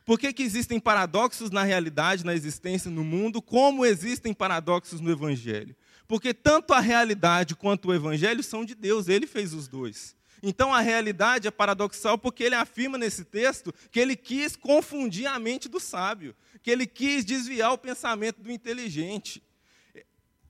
Por 0.04 0.18
que, 0.18 0.32
que 0.32 0.42
existem 0.42 0.80
paradoxos 0.80 1.52
na 1.52 1.62
realidade, 1.62 2.26
na 2.26 2.34
existência, 2.34 2.90
no 2.90 3.04
mundo, 3.04 3.40
como 3.40 3.86
existem 3.86 4.34
paradoxos 4.34 5.00
no 5.00 5.08
Evangelho? 5.08 5.76
Porque 6.08 6.34
tanto 6.34 6.74
a 6.74 6.80
realidade 6.80 7.54
quanto 7.54 7.86
o 7.86 7.94
evangelho 7.94 8.42
são 8.42 8.64
de 8.64 8.74
Deus, 8.74 9.06
ele 9.06 9.28
fez 9.28 9.54
os 9.54 9.68
dois. 9.68 10.16
Então 10.42 10.74
a 10.74 10.80
realidade 10.80 11.46
é 11.46 11.50
paradoxal 11.52 12.18
porque 12.18 12.42
ele 12.42 12.56
afirma 12.56 12.98
nesse 12.98 13.24
texto 13.24 13.72
que 13.88 14.00
ele 14.00 14.16
quis 14.16 14.56
confundir 14.56 15.26
a 15.26 15.38
mente 15.38 15.68
do 15.68 15.78
sábio, 15.78 16.34
que 16.60 16.72
ele 16.72 16.88
quis 16.88 17.24
desviar 17.24 17.72
o 17.72 17.78
pensamento 17.78 18.42
do 18.42 18.50
inteligente. 18.50 19.40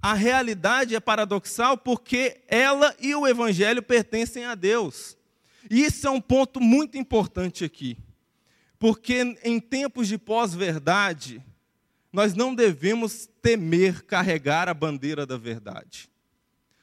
A 0.03 0.15
realidade 0.15 0.97
é 0.97 1.01
paradoxal 1.01 1.79
porque 1.79 2.41
ela 2.49 2.93
e 2.99 3.15
o 3.15 3.25
evangelho 3.25 3.81
pertencem 3.81 4.45
a 4.45 4.57
Deus. 4.57 5.17
E 5.71 5.85
isso 5.85 6.09
é 6.09 6.11
um 6.11 6.21
ponto 6.21 6.61
muito 6.61 6.99
importante 6.99 7.65
aqui. 7.65 7.97
Porque 8.81 9.37
em 9.45 9.61
tempos 9.61 10.09
de 10.09 10.19
pós-verdade, 10.19 11.41
nós 12.13 12.35
não 12.35 12.53
devemos 12.53 13.29
temer 13.41 14.03
carregar 14.03 14.69
a 14.69 14.75
bandeira 14.75 15.25
da 15.25 15.37
verdade. 15.37 16.11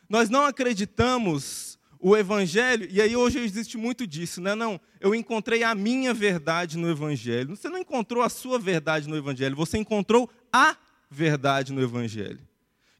Nós 0.08 0.30
não 0.30 0.46
acreditamos 0.46 1.78
o 2.00 2.16
evangelho, 2.16 2.88
e 2.90 3.02
aí 3.02 3.18
hoje 3.18 3.40
existe 3.40 3.78
muito 3.78 4.08
disso, 4.08 4.40
né? 4.40 4.56
Não, 4.56 4.80
eu 5.02 5.14
encontrei 5.14 5.62
a 5.64 5.76
minha 5.76 6.14
verdade 6.14 6.78
no 6.78 6.90
evangelho. 6.90 7.58
Você 7.58 7.68
não 7.68 7.78
encontrou 7.78 8.24
a 8.24 8.30
sua 8.30 8.58
verdade 8.58 9.10
no 9.10 9.18
evangelho, 9.18 9.58
você 9.58 9.78
encontrou 9.78 10.30
a 10.54 10.78
verdade 11.12 11.74
no 11.74 11.82
evangelho. 11.82 12.49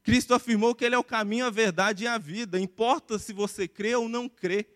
Cristo 0.02 0.34
afirmou 0.34 0.74
que 0.74 0.84
ele 0.84 0.94
é 0.94 0.98
o 0.98 1.04
caminho, 1.04 1.46
a 1.46 1.50
verdade 1.50 2.04
e 2.04 2.06
a 2.06 2.18
vida, 2.18 2.58
importa 2.58 3.18
se 3.18 3.32
você 3.32 3.68
crê 3.68 3.94
ou 3.94 4.08
não 4.08 4.28
crê. 4.28 4.66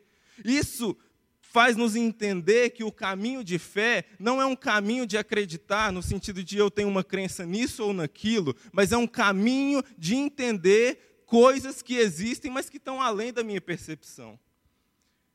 Isso 0.44 0.96
faz 1.40 1.76
nos 1.76 1.94
entender 1.94 2.70
que 2.70 2.82
o 2.82 2.90
caminho 2.90 3.44
de 3.44 3.60
fé 3.60 4.06
não 4.18 4.42
é 4.42 4.46
um 4.46 4.56
caminho 4.56 5.06
de 5.06 5.16
acreditar 5.16 5.92
no 5.92 6.02
sentido 6.02 6.42
de 6.42 6.58
eu 6.58 6.68
tenho 6.68 6.88
uma 6.88 7.04
crença 7.04 7.46
nisso 7.46 7.84
ou 7.84 7.92
naquilo, 7.92 8.56
mas 8.72 8.90
é 8.90 8.96
um 8.96 9.06
caminho 9.06 9.80
de 9.96 10.16
entender 10.16 11.22
coisas 11.26 11.80
que 11.80 11.94
existem, 11.94 12.50
mas 12.50 12.68
que 12.68 12.76
estão 12.76 13.00
além 13.00 13.32
da 13.32 13.44
minha 13.44 13.60
percepção. 13.60 14.38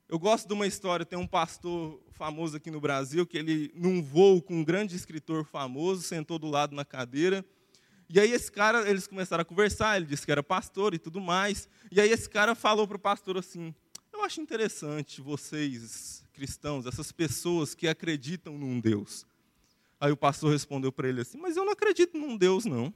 Eu 0.10 0.20
gosto 0.20 0.48
de 0.48 0.54
uma 0.54 0.68
história, 0.68 1.06
tem 1.06 1.18
um 1.18 1.28
pastor 1.28 2.02
famoso 2.12 2.58
aqui 2.58 2.70
no 2.70 2.82
Brasil 2.82 3.26
que 3.26 3.38
ele 3.38 3.72
num 3.74 4.02
voo 4.02 4.42
com 4.42 4.56
um 4.56 4.64
grande 4.64 4.96
escritor 4.96 5.46
famoso, 5.46 6.02
sentou 6.02 6.38
do 6.38 6.48
lado 6.48 6.76
na 6.76 6.84
cadeira, 6.84 7.46
e 8.10 8.20
aí 8.20 8.32
esse 8.32 8.52
cara, 8.52 8.90
eles 8.90 9.06
começaram 9.06 9.44
a 9.44 9.46
conversar, 9.46 9.98
ele 9.98 10.06
disse 10.08 10.26
que 10.26 10.32
era 10.32 10.42
pastor 10.42 10.94
e 10.96 11.00
tudo 11.00 11.22
mais. 11.22 11.70
E 11.92 12.02
aí 12.02 12.10
esse 12.10 12.30
cara 12.30 12.56
falou 12.56 12.88
para 12.88 12.98
o 12.98 13.00
pastor 13.00 13.38
assim: 13.38 13.74
eu 14.12 14.24
acho 14.24 14.42
interessante 14.42 15.22
vocês, 15.22 16.26
cristãos, 16.34 16.86
essas 16.86 17.12
pessoas 17.12 17.74
que 17.74 17.88
acreditam 17.88 18.58
num 18.58 18.80
Deus. 18.80 19.26
Aí 20.00 20.12
o 20.12 20.18
pastor 20.18 20.52
respondeu 20.52 20.92
para 20.92 21.08
ele 21.08 21.22
assim: 21.22 21.38
Mas 21.38 21.56
eu 21.56 21.64
não 21.64 21.72
acredito 21.72 22.18
num 22.18 22.36
Deus, 22.36 22.66
não. 22.66 22.94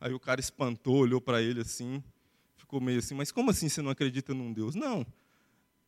Aí 0.00 0.12
o 0.12 0.20
cara 0.20 0.40
espantou, 0.40 0.96
olhou 0.96 1.20
para 1.20 1.40
ele 1.40 1.60
assim, 1.60 2.02
ficou 2.56 2.80
meio 2.80 2.98
assim: 2.98 3.14
Mas 3.14 3.30
como 3.30 3.50
assim 3.50 3.68
você 3.68 3.80
não 3.80 3.90
acredita 3.90 4.34
num 4.34 4.52
Deus? 4.52 4.74
Não. 4.74 5.06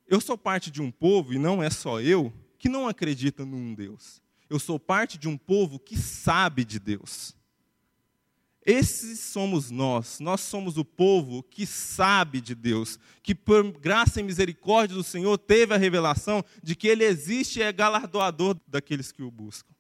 Eu 0.07 0.21
sou 0.21 0.39
parte 0.39 0.71
de 0.71 0.81
um 0.81 0.91
povo, 0.91 1.35
e 1.35 1.39
não 1.39 1.63
é 1.63 1.69
só 1.69 2.01
eu, 2.01 2.33
que 2.59 2.69
não 2.69 2.89
acredita 2.89 3.45
num 3.45 3.75
Deus. 3.75 4.23
Eu 4.49 4.59
sou 4.59 4.79
parte 4.79 5.19
de 5.19 5.29
um 5.29 5.37
povo 5.37 5.79
que 5.79 5.97
sabe 5.97 6.65
de 6.65 6.79
Deus. 6.79 7.35
Esses 8.65 9.19
somos 9.19 9.71
nós. 9.71 10.21
Nós 10.21 10.41
somos 10.41 10.79
o 10.79 10.85
povo 10.85 11.43
que 11.43 11.67
sabe 11.67 12.41
de 12.41 12.55
Deus, 12.55 12.99
que 13.23 13.35
por 13.35 13.65
graça 13.73 14.21
e 14.21 14.23
misericórdia 14.23 14.97
do 14.97 15.03
Senhor 15.03 15.37
teve 15.37 15.75
a 15.75 15.79
revelação 15.79 16.45
de 16.63 16.77
que 16.77 16.87
Ele 16.87 17.05
existe 17.05 17.59
e 17.59 17.63
é 17.63 17.73
galardoador 17.73 18.57
daqueles 18.69 19.11
que 19.11 19.23
o 19.23 19.31
buscam. 19.31 19.73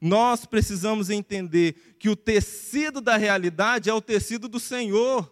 Nós 0.00 0.46
precisamos 0.46 1.10
entender 1.10 1.96
que 1.98 2.08
o 2.08 2.16
tecido 2.16 3.00
da 3.00 3.16
realidade 3.16 3.90
é 3.90 3.92
o 3.92 4.00
tecido 4.00 4.48
do 4.48 4.58
Senhor. 4.58 5.30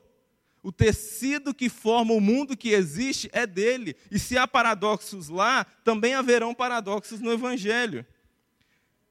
O 0.63 0.73
tecido 0.73 1.55
que 1.55 1.69
forma 1.69 2.13
o 2.13 2.21
mundo 2.21 2.57
que 2.57 2.71
existe 2.71 3.31
é 3.33 3.47
dele. 3.47 3.97
E 4.11 4.19
se 4.19 4.37
há 4.37 4.47
paradoxos 4.47 5.29
lá, 5.29 5.65
também 5.85 6.15
haverão 6.15 6.53
paradoxos 6.53 7.21
no 7.21 7.33
Evangelho. 7.33 8.05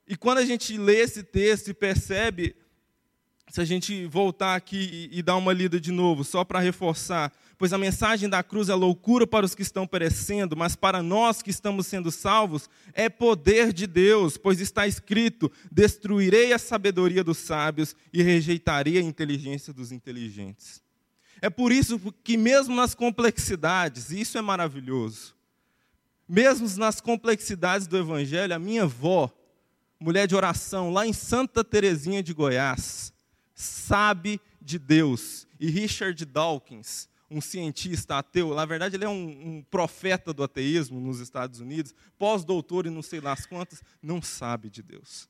E 0.08 0.15
quando 0.15 0.38
a 0.39 0.46
gente 0.46 0.77
lê 0.77 1.00
esse 1.00 1.24
texto 1.24 1.70
e 1.70 1.74
percebe 1.74 2.56
se 3.49 3.61
a 3.61 3.65
gente 3.65 4.05
voltar 4.07 4.55
aqui 4.55 5.09
e, 5.11 5.21
dar 5.21 5.37
uma 5.37 5.53
lida 5.53 5.79
de 5.79 5.91
novo, 5.91 6.23
só 6.23 6.43
para 6.43 6.59
reforçar, 6.59 7.31
pois 7.57 7.71
a 7.71 7.77
mensagem 7.77 8.27
da 8.27 8.43
cruz 8.43 8.67
é 8.67 8.75
loucura 8.75 9.25
para 9.25 9.45
os 9.45 9.55
que 9.55 9.61
estão 9.61 9.87
perecendo, 9.87 10.55
mas 10.55 10.75
para 10.75 11.01
nós 11.01 11.41
que 11.41 11.49
estamos 11.49 11.87
sendo 11.87 12.11
salvos 12.11 12.69
é 12.93 13.07
poder 13.09 13.71
de 13.71 13.87
Deus, 13.87 14.37
pois 14.37 14.59
está 14.59 14.85
escrito: 14.85 15.51
destruirei 15.71 16.51
a 16.51 16.59
sabedoria 16.59 17.23
dos 17.23 17.37
sábios 17.37 17.95
e 18.11 18.21
rejeitarei 18.21 18.97
a 18.97 19.01
inteligência 19.01 19.73
dos 19.73 19.91
inteligentes. 19.91 20.81
É 21.41 21.49
por 21.49 21.71
isso 21.71 21.99
que, 22.23 22.35
mesmo 22.35 22.75
nas 22.75 22.93
complexidades, 22.93 24.11
e 24.11 24.21
isso 24.21 24.37
é 24.37 24.41
maravilhoso, 24.41 25.35
mesmo 26.27 26.67
nas 26.77 26.99
complexidades 26.99 27.87
do 27.87 27.97
Evangelho, 27.97 28.53
a 28.53 28.59
minha 28.59 28.83
avó, 28.83 29.31
mulher 29.99 30.27
de 30.27 30.35
oração, 30.35 30.91
lá 30.91 31.07
em 31.07 31.13
Santa 31.13 31.63
Terezinha 31.63 32.21
de 32.21 32.33
Goiás, 32.33 33.13
sabe 33.57 34.39
de 34.61 34.77
Deus. 34.77 35.47
E 35.59 35.67
Richard 35.69 36.23
Dawkins, 36.23 37.09
um 37.29 37.41
cientista 37.41 38.19
ateu, 38.19 38.53
na 38.53 38.63
verdade 38.63 38.95
ele 38.95 39.03
é 39.03 39.09
um, 39.09 39.57
um 39.57 39.65
profeta 39.69 40.31
do 40.31 40.43
ateísmo 40.43 41.01
nos 41.01 41.19
Estados 41.19 41.59
Unidos, 41.59 41.93
pós-doutor 42.17 42.85
e 42.85 42.91
não 42.91 43.01
sei 43.01 43.19
lá 43.19 43.33
as 43.33 43.45
quantas, 43.45 43.81
não 44.01 44.21
sabe 44.21 44.69
de 44.69 44.83
Deus. 44.83 45.27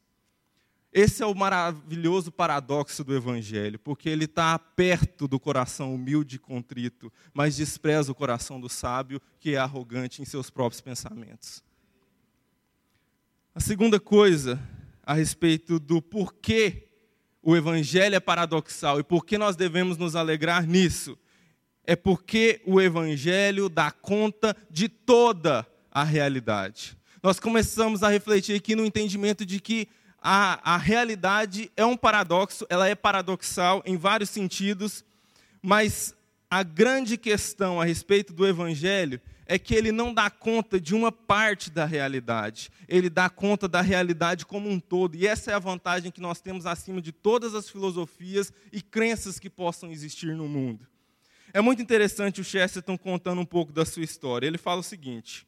Esse 0.91 1.23
é 1.23 1.25
o 1.25 1.33
maravilhoso 1.33 2.31
paradoxo 2.31 3.03
do 3.03 3.15
Evangelho, 3.15 3.79
porque 3.79 4.09
ele 4.09 4.25
está 4.25 4.57
perto 4.59 5.27
do 5.27 5.39
coração 5.39 5.93
humilde 5.95 6.35
e 6.35 6.39
contrito, 6.39 7.11
mas 7.33 7.55
despreza 7.55 8.11
o 8.11 8.15
coração 8.15 8.59
do 8.59 8.69
sábio, 8.69 9.21
que 9.39 9.55
é 9.55 9.57
arrogante 9.57 10.21
em 10.21 10.25
seus 10.25 10.49
próprios 10.49 10.81
pensamentos. 10.81 11.63
A 13.55 13.59
segunda 13.59 13.99
coisa 13.99 14.61
a 15.03 15.13
respeito 15.13 15.79
do 15.79 16.01
porquê 16.01 16.86
o 17.47 17.55
Evangelho 17.55 18.13
é 18.13 18.19
paradoxal 18.19 18.99
e 18.99 19.03
por 19.03 19.25
que 19.25 19.37
nós 19.37 19.55
devemos 19.55 19.97
nos 19.97 20.17
alegrar 20.17 20.67
nisso, 20.67 21.17
é 21.85 21.95
porque 21.95 22.61
o 22.65 22.81
Evangelho 22.81 23.69
dá 23.69 23.89
conta 23.89 24.53
de 24.69 24.89
toda 24.89 25.65
a 25.89 26.03
realidade. 26.03 26.97
Nós 27.23 27.39
começamos 27.39 28.03
a 28.03 28.09
refletir 28.09 28.53
aqui 28.53 28.75
no 28.75 28.85
entendimento 28.85 29.45
de 29.45 29.61
que 29.61 29.87
a, 30.21 30.73
a 30.73 30.77
realidade 30.77 31.71
é 31.77 31.85
um 31.85 31.95
paradoxo, 31.95 32.67
ela 32.69 32.85
é 32.85 32.95
paradoxal 32.95 33.81
em 33.85 33.95
vários 33.95 34.29
sentidos, 34.29 35.05
mas 35.61 36.13
a 36.49 36.63
grande 36.63 37.15
questão 37.15 37.79
a 37.79 37.85
respeito 37.85 38.33
do 38.33 38.45
Evangelho 38.45 39.21
é 39.47 39.57
que 39.57 39.73
ele 39.73 39.91
não 39.91 40.13
dá 40.13 40.29
conta 40.29 40.79
de 40.79 40.93
uma 40.93 41.11
parte 41.11 41.71
da 41.71 41.85
realidade, 41.85 42.69
ele 42.87 43.09
dá 43.09 43.29
conta 43.29 43.67
da 43.67 43.81
realidade 43.81 44.45
como 44.45 44.69
um 44.69 44.79
todo, 44.79 45.15
e 45.15 45.25
essa 45.25 45.51
é 45.51 45.53
a 45.53 45.59
vantagem 45.59 46.11
que 46.11 46.19
nós 46.19 46.41
temos 46.41 46.65
acima 46.65 47.01
de 47.01 47.11
todas 47.11 47.55
as 47.55 47.69
filosofias 47.69 48.51
e 48.71 48.81
crenças 48.81 49.39
que 49.39 49.49
possam 49.49 49.89
existir 49.89 50.35
no 50.35 50.47
mundo. 50.47 50.85
É 51.53 51.61
muito 51.61 51.81
interessante 51.81 52.41
o 52.41 52.43
Chesterton 52.43 52.97
contando 52.97 53.39
um 53.39 53.45
pouco 53.45 53.71
da 53.71 53.85
sua 53.85 54.03
história. 54.03 54.45
Ele 54.45 54.57
fala 54.57 54.81
o 54.81 54.83
seguinte: 54.83 55.46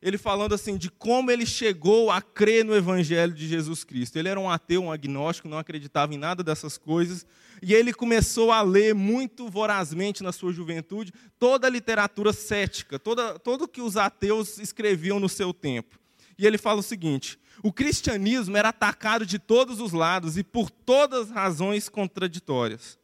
ele 0.00 0.16
falando 0.16 0.54
assim 0.54 0.76
de 0.76 0.90
como 0.90 1.30
ele 1.30 1.44
chegou 1.44 2.10
a 2.10 2.22
crer 2.22 2.64
no 2.64 2.74
evangelho 2.74 3.32
de 3.32 3.48
Jesus 3.48 3.84
Cristo. 3.84 4.16
Ele 4.16 4.28
era 4.28 4.38
um 4.38 4.48
ateu, 4.48 4.82
um 4.82 4.92
agnóstico, 4.92 5.48
não 5.48 5.58
acreditava 5.58 6.14
em 6.14 6.18
nada 6.18 6.42
dessas 6.42 6.78
coisas, 6.78 7.26
e 7.60 7.74
ele 7.74 7.92
começou 7.92 8.52
a 8.52 8.62
ler 8.62 8.94
muito 8.94 9.48
vorazmente 9.48 10.22
na 10.22 10.32
sua 10.32 10.52
juventude 10.52 11.12
toda 11.38 11.66
a 11.66 11.70
literatura 11.70 12.32
cética, 12.32 12.98
toda, 12.98 13.38
todo 13.38 13.62
o 13.62 13.68
que 13.68 13.80
os 13.80 13.96
ateus 13.96 14.58
escreviam 14.58 15.18
no 15.18 15.28
seu 15.28 15.52
tempo. 15.52 15.98
E 16.38 16.46
ele 16.46 16.56
fala 16.56 16.80
o 16.80 16.84
seguinte: 16.84 17.38
o 17.62 17.72
cristianismo 17.72 18.56
era 18.56 18.68
atacado 18.68 19.26
de 19.26 19.38
todos 19.38 19.80
os 19.80 19.92
lados 19.92 20.38
e 20.38 20.44
por 20.44 20.70
todas 20.70 21.22
as 21.22 21.30
razões 21.30 21.88
contraditórias. 21.88 22.98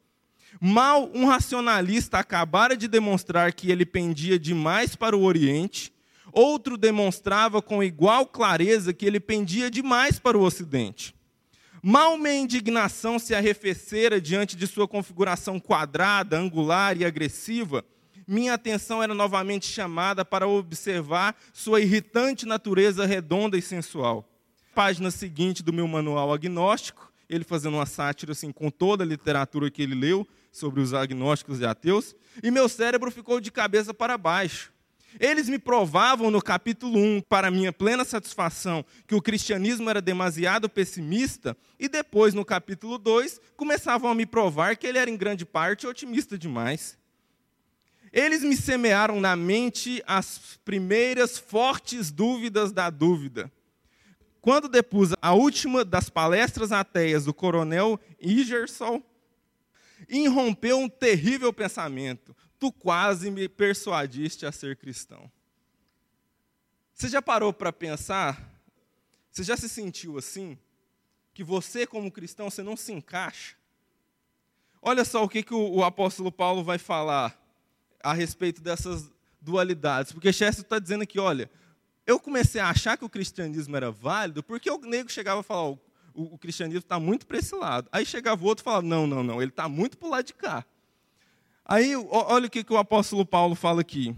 Mal 0.61 1.11
um 1.13 1.27
racionalista 1.27 2.19
acabara 2.19 2.77
de 2.77 2.87
demonstrar 2.87 3.53
que 3.53 3.71
ele 3.71 3.85
pendia 3.85 4.39
demais 4.39 4.95
para 4.95 5.17
o 5.17 5.25
Oriente, 5.25 5.93
Outro 6.37 6.77
demonstrava 6.77 7.63
com 7.63 7.81
igual 7.81 8.27
clareza 8.27 8.93
que 8.93 9.07
ele 9.07 9.21
pendia 9.21 9.71
demais 9.71 10.19
para 10.19 10.37
o 10.37 10.43
ocidente. 10.43 11.15
Mal 11.81 12.19
minha 12.19 12.35
indignação 12.35 13.21
se 13.21 13.35
arrefecera 13.37 14.21
diante 14.21 14.57
de 14.57 14.67
sua 14.67 14.89
configuração 14.89 15.61
quadrada, 15.61 16.37
angular 16.37 16.97
e 16.97 17.05
agressiva, 17.05 17.85
minha 18.27 18.55
atenção 18.55 19.03
era 19.03 19.15
novamente 19.15 19.67
chamada 19.67 20.25
para 20.25 20.49
observar 20.49 21.37
sua 21.53 21.81
irritante 21.81 22.47
natureza 22.47 23.07
redonda 23.07 23.57
e 23.57 23.63
sensual. 23.63 24.29
Página 24.75 25.11
seguinte 25.11 25.63
do 25.63 25.73
meu 25.73 25.87
manual 25.87 26.33
agnóstico, 26.33 27.13
ele 27.29 27.45
fazendo 27.45 27.75
uma 27.75 27.87
sátira 27.87 28.33
assim 28.33 28.51
com 28.51 28.71
toda 28.71 29.05
a 29.05 29.07
literatura 29.07 29.71
que 29.71 29.83
ele 29.83 29.95
leu 29.95 30.27
sobre 30.51 30.81
os 30.81 30.93
agnósticos 30.93 31.61
e 31.61 31.67
ateus, 31.67 32.17
e 32.43 32.51
meu 32.51 32.69
cérebro 32.69 33.11
ficou 33.11 33.41
de 33.41 33.53
cabeça 33.53 33.95
para 33.95 34.19
baixo. 34.19 34.74
Eles 35.19 35.49
me 35.49 35.59
provavam 35.59 36.31
no 36.31 36.43
capítulo 36.43 36.99
1, 36.99 37.23
para 37.23 37.51
minha 37.51 37.73
plena 37.73 38.05
satisfação, 38.05 38.85
que 39.07 39.15
o 39.15 39.23
cristianismo 39.23 39.89
era 39.89 40.01
demasiado 40.01 40.69
pessimista, 40.69 41.57
e 41.79 41.89
depois, 41.89 42.35
no 42.35 42.45
capítulo 42.45 42.99
2, 42.99 43.41
começavam 43.57 44.11
a 44.11 44.15
me 44.15 44.27
provar 44.27 44.77
que 44.77 44.87
ele 44.87 44.99
era 44.99 45.11
em 45.11 45.17
grande 45.17 45.45
parte 45.45 45.87
otimista 45.87 46.37
demais. 46.37 46.99
Eles 48.13 48.43
me 48.43 48.57
semearam 48.57 49.21
na 49.21 49.35
mente 49.37 50.03
as 50.07 50.59
primeiras 50.65 51.39
fortes 51.39 52.11
dúvidas 52.11 52.73
da 52.73 52.91
dúvida. 52.91 53.51
Quando 54.41 54.69
depus 54.69 55.11
a 55.23 55.33
última 55.33 55.85
das 55.85 56.11
palestras 56.11 56.71
ateias 56.71 57.25
do 57.25 57.33
coronel 57.33 57.99
Ingersoll, 58.21 59.03
irrompeu 60.09 60.79
um 60.79 60.89
terrível 60.89 61.53
pensamento 61.53 62.37
tu 62.65 62.73
quase 62.73 63.31
me 63.31 63.47
persuadiste 63.47 64.47
a 64.47 64.51
ser 64.53 64.77
cristão. 64.77 65.31
Você 66.95 67.11
já 67.11 67.21
parou 67.21 67.53
para 67.53 67.71
pensar? 67.71 68.43
Você 69.31 69.43
já 69.43 69.55
se 69.55 69.69
sentiu 69.69 70.17
assim? 70.17 70.57
Que 71.35 71.45
você, 71.45 71.87
como 71.87 72.11
cristão, 72.11 72.49
você 72.49 72.63
não 72.63 72.75
se 72.75 72.91
encaixa? 72.91 73.55
Olha 74.81 75.05
só 75.05 75.23
o 75.23 75.29
que, 75.29 75.43
que 75.43 75.53
o, 75.53 75.75
o 75.75 75.85
apóstolo 75.85 76.33
Paulo 76.33 76.65
vai 76.65 76.79
falar 76.79 77.39
a 78.03 78.15
respeito 78.15 78.63
dessas 78.63 79.11
dualidades. 79.43 80.13
Porque 80.13 80.33
Chester 80.33 80.65
está 80.65 80.79
dizendo 80.79 81.03
aqui, 81.03 81.21
olha, 81.21 81.51
eu 82.07 82.19
comecei 82.19 82.63
a 82.63 82.71
achar 82.71 82.97
que 82.97 83.05
o 83.05 83.11
cristianismo 83.11 83.77
era 83.77 83.91
válido 83.91 84.43
porque 84.43 84.71
o 84.71 84.79
nego 84.79 85.13
chegava 85.13 85.41
a 85.41 85.43
falar, 85.43 85.69
o, 85.69 85.79
o 86.15 86.39
cristianismo 86.39 86.81
está 86.81 86.99
muito 86.99 87.27
para 87.27 87.37
esse 87.37 87.55
lado. 87.55 87.91
Aí 87.93 88.07
chegava 88.07 88.43
o 88.43 88.47
outro 88.47 88.63
e 88.63 88.65
falava, 88.65 88.87
não, 88.87 89.07
não, 89.07 89.23
não, 89.23 89.43
ele 89.43 89.51
está 89.51 89.69
muito 89.69 89.99
para 89.99 90.07
o 90.09 90.11
lado 90.11 90.25
de 90.25 90.33
cá. 90.33 90.65
Aí, 91.67 91.97
olha 91.97 92.47
o 92.47 92.51
que, 92.51 92.63
que 92.63 92.73
o 92.75 92.77
apóstolo 92.77 93.25
Paulo 93.25 93.55
fala 93.55 93.81
aqui, 93.81 94.15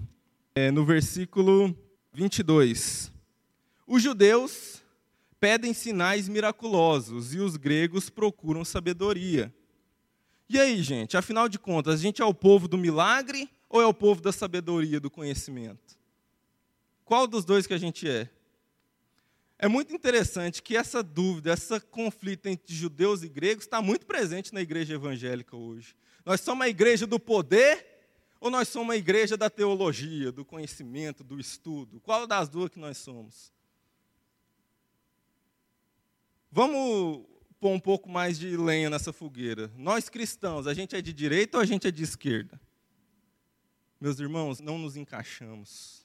é, 0.52 0.72
no 0.72 0.84
versículo 0.84 1.76
22. 2.12 3.12
Os 3.86 4.02
judeus 4.02 4.82
pedem 5.38 5.72
sinais 5.72 6.28
miraculosos 6.28 7.34
e 7.34 7.38
os 7.38 7.56
gregos 7.56 8.10
procuram 8.10 8.64
sabedoria. 8.64 9.54
E 10.48 10.58
aí, 10.58 10.82
gente, 10.82 11.16
afinal 11.16 11.48
de 11.48 11.56
contas, 11.56 11.94
a 11.94 12.02
gente 12.02 12.20
é 12.20 12.24
o 12.24 12.34
povo 12.34 12.66
do 12.66 12.76
milagre 12.76 13.48
ou 13.68 13.80
é 13.80 13.86
o 13.86 13.94
povo 13.94 14.20
da 14.20 14.32
sabedoria, 14.32 14.98
do 14.98 15.08
conhecimento? 15.10 15.96
Qual 17.04 17.28
dos 17.28 17.44
dois 17.44 17.64
que 17.64 17.74
a 17.74 17.78
gente 17.78 18.08
é? 18.08 18.28
É 19.56 19.68
muito 19.68 19.94
interessante 19.94 20.60
que 20.60 20.76
essa 20.76 21.00
dúvida, 21.00 21.52
esse 21.52 21.78
conflito 21.78 22.46
entre 22.46 22.74
judeus 22.74 23.22
e 23.22 23.28
gregos 23.28 23.64
está 23.64 23.80
muito 23.80 24.04
presente 24.04 24.52
na 24.52 24.60
igreja 24.60 24.94
evangélica 24.94 25.56
hoje. 25.56 25.94
Nós 26.26 26.40
somos 26.40 26.58
uma 26.58 26.68
igreja 26.68 27.06
do 27.06 27.20
poder 27.20 27.86
ou 28.40 28.50
nós 28.50 28.66
somos 28.66 28.88
uma 28.88 28.96
igreja 28.96 29.36
da 29.36 29.48
teologia, 29.48 30.32
do 30.32 30.44
conhecimento, 30.44 31.22
do 31.22 31.38
estudo? 31.38 32.00
Qual 32.00 32.26
das 32.26 32.48
duas 32.48 32.68
que 32.68 32.80
nós 32.80 32.98
somos? 32.98 33.52
Vamos 36.50 37.24
pôr 37.60 37.70
um 37.70 37.78
pouco 37.78 38.08
mais 38.08 38.36
de 38.36 38.56
lenha 38.56 38.90
nessa 38.90 39.12
fogueira. 39.12 39.70
Nós 39.76 40.08
cristãos, 40.08 40.66
a 40.66 40.74
gente 40.74 40.96
é 40.96 41.00
de 41.00 41.12
direita 41.12 41.58
ou 41.58 41.62
a 41.62 41.66
gente 41.66 41.86
é 41.86 41.92
de 41.92 42.02
esquerda? 42.02 42.60
Meus 44.00 44.18
irmãos, 44.18 44.58
não 44.58 44.78
nos 44.78 44.96
encaixamos. 44.96 46.04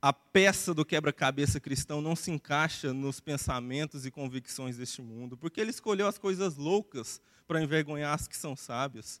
A 0.00 0.14
peça 0.14 0.72
do 0.72 0.82
quebra-cabeça 0.82 1.60
cristão 1.60 2.00
não 2.00 2.16
se 2.16 2.30
encaixa 2.30 2.90
nos 2.94 3.20
pensamentos 3.20 4.06
e 4.06 4.10
convicções 4.10 4.78
deste 4.78 5.02
mundo, 5.02 5.36
porque 5.36 5.60
ele 5.60 5.70
escolheu 5.70 6.06
as 6.06 6.16
coisas 6.16 6.56
loucas 6.56 7.20
para 7.50 7.60
envergonhar 7.60 8.14
as 8.14 8.28
que 8.28 8.36
são 8.36 8.54
sábias. 8.54 9.20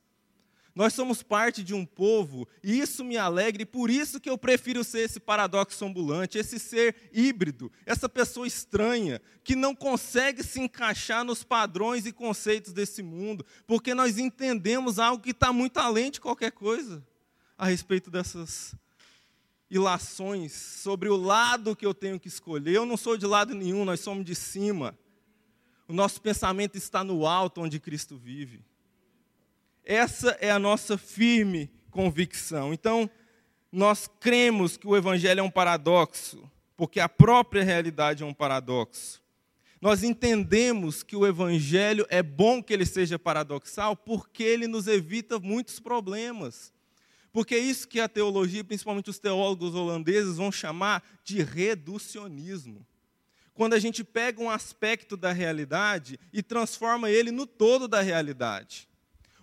Nós 0.72 0.94
somos 0.94 1.20
parte 1.20 1.64
de 1.64 1.74
um 1.74 1.84
povo, 1.84 2.46
e 2.62 2.78
isso 2.78 3.02
me 3.02 3.16
alegra, 3.16 3.62
e 3.62 3.66
por 3.66 3.90
isso 3.90 4.20
que 4.20 4.30
eu 4.30 4.38
prefiro 4.38 4.84
ser 4.84 5.00
esse 5.00 5.18
paradoxo 5.18 5.84
ambulante, 5.84 6.38
esse 6.38 6.56
ser 6.60 6.94
híbrido, 7.12 7.72
essa 7.84 8.08
pessoa 8.08 8.46
estranha, 8.46 9.20
que 9.42 9.56
não 9.56 9.74
consegue 9.74 10.44
se 10.44 10.60
encaixar 10.60 11.24
nos 11.24 11.42
padrões 11.42 12.06
e 12.06 12.12
conceitos 12.12 12.72
desse 12.72 13.02
mundo, 13.02 13.44
porque 13.66 13.94
nós 13.94 14.16
entendemos 14.16 15.00
algo 15.00 15.20
que 15.20 15.32
está 15.32 15.52
muito 15.52 15.78
além 15.78 16.08
de 16.08 16.20
qualquer 16.20 16.52
coisa 16.52 17.04
a 17.58 17.66
respeito 17.66 18.12
dessas 18.12 18.76
ilações 19.68 20.52
sobre 20.52 21.08
o 21.08 21.16
lado 21.16 21.74
que 21.74 21.84
eu 21.84 21.92
tenho 21.92 22.20
que 22.20 22.28
escolher. 22.28 22.76
Eu 22.76 22.86
não 22.86 22.96
sou 22.96 23.16
de 23.16 23.26
lado 23.26 23.56
nenhum, 23.56 23.84
nós 23.84 23.98
somos 23.98 24.24
de 24.24 24.36
cima. 24.36 24.96
O 25.90 25.92
nosso 25.92 26.22
pensamento 26.22 26.76
está 26.76 27.02
no 27.02 27.26
alto 27.26 27.62
onde 27.62 27.80
Cristo 27.80 28.16
vive. 28.16 28.64
Essa 29.84 30.38
é 30.40 30.48
a 30.48 30.56
nossa 30.56 30.96
firme 30.96 31.68
convicção. 31.90 32.72
Então, 32.72 33.10
nós 33.72 34.08
cremos 34.20 34.76
que 34.76 34.86
o 34.86 34.96
Evangelho 34.96 35.40
é 35.40 35.42
um 35.42 35.50
paradoxo, 35.50 36.48
porque 36.76 37.00
a 37.00 37.08
própria 37.08 37.64
realidade 37.64 38.22
é 38.22 38.26
um 38.26 38.32
paradoxo. 38.32 39.20
Nós 39.80 40.04
entendemos 40.04 41.02
que 41.02 41.16
o 41.16 41.26
Evangelho 41.26 42.06
é 42.08 42.22
bom 42.22 42.62
que 42.62 42.72
ele 42.72 42.86
seja 42.86 43.18
paradoxal, 43.18 43.96
porque 43.96 44.44
ele 44.44 44.68
nos 44.68 44.86
evita 44.86 45.40
muitos 45.40 45.80
problemas. 45.80 46.72
Porque 47.32 47.56
é 47.56 47.58
isso 47.58 47.88
que 47.88 47.98
a 47.98 48.08
teologia, 48.08 48.62
principalmente 48.62 49.10
os 49.10 49.18
teólogos 49.18 49.74
holandeses, 49.74 50.36
vão 50.36 50.52
chamar 50.52 51.02
de 51.24 51.42
reducionismo 51.42 52.86
quando 53.54 53.74
a 53.74 53.78
gente 53.78 54.02
pega 54.04 54.40
um 54.42 54.50
aspecto 54.50 55.16
da 55.16 55.32
realidade 55.32 56.18
e 56.32 56.42
transforma 56.42 57.10
ele 57.10 57.30
no 57.30 57.46
todo 57.46 57.86
da 57.86 58.00
realidade. 58.00 58.88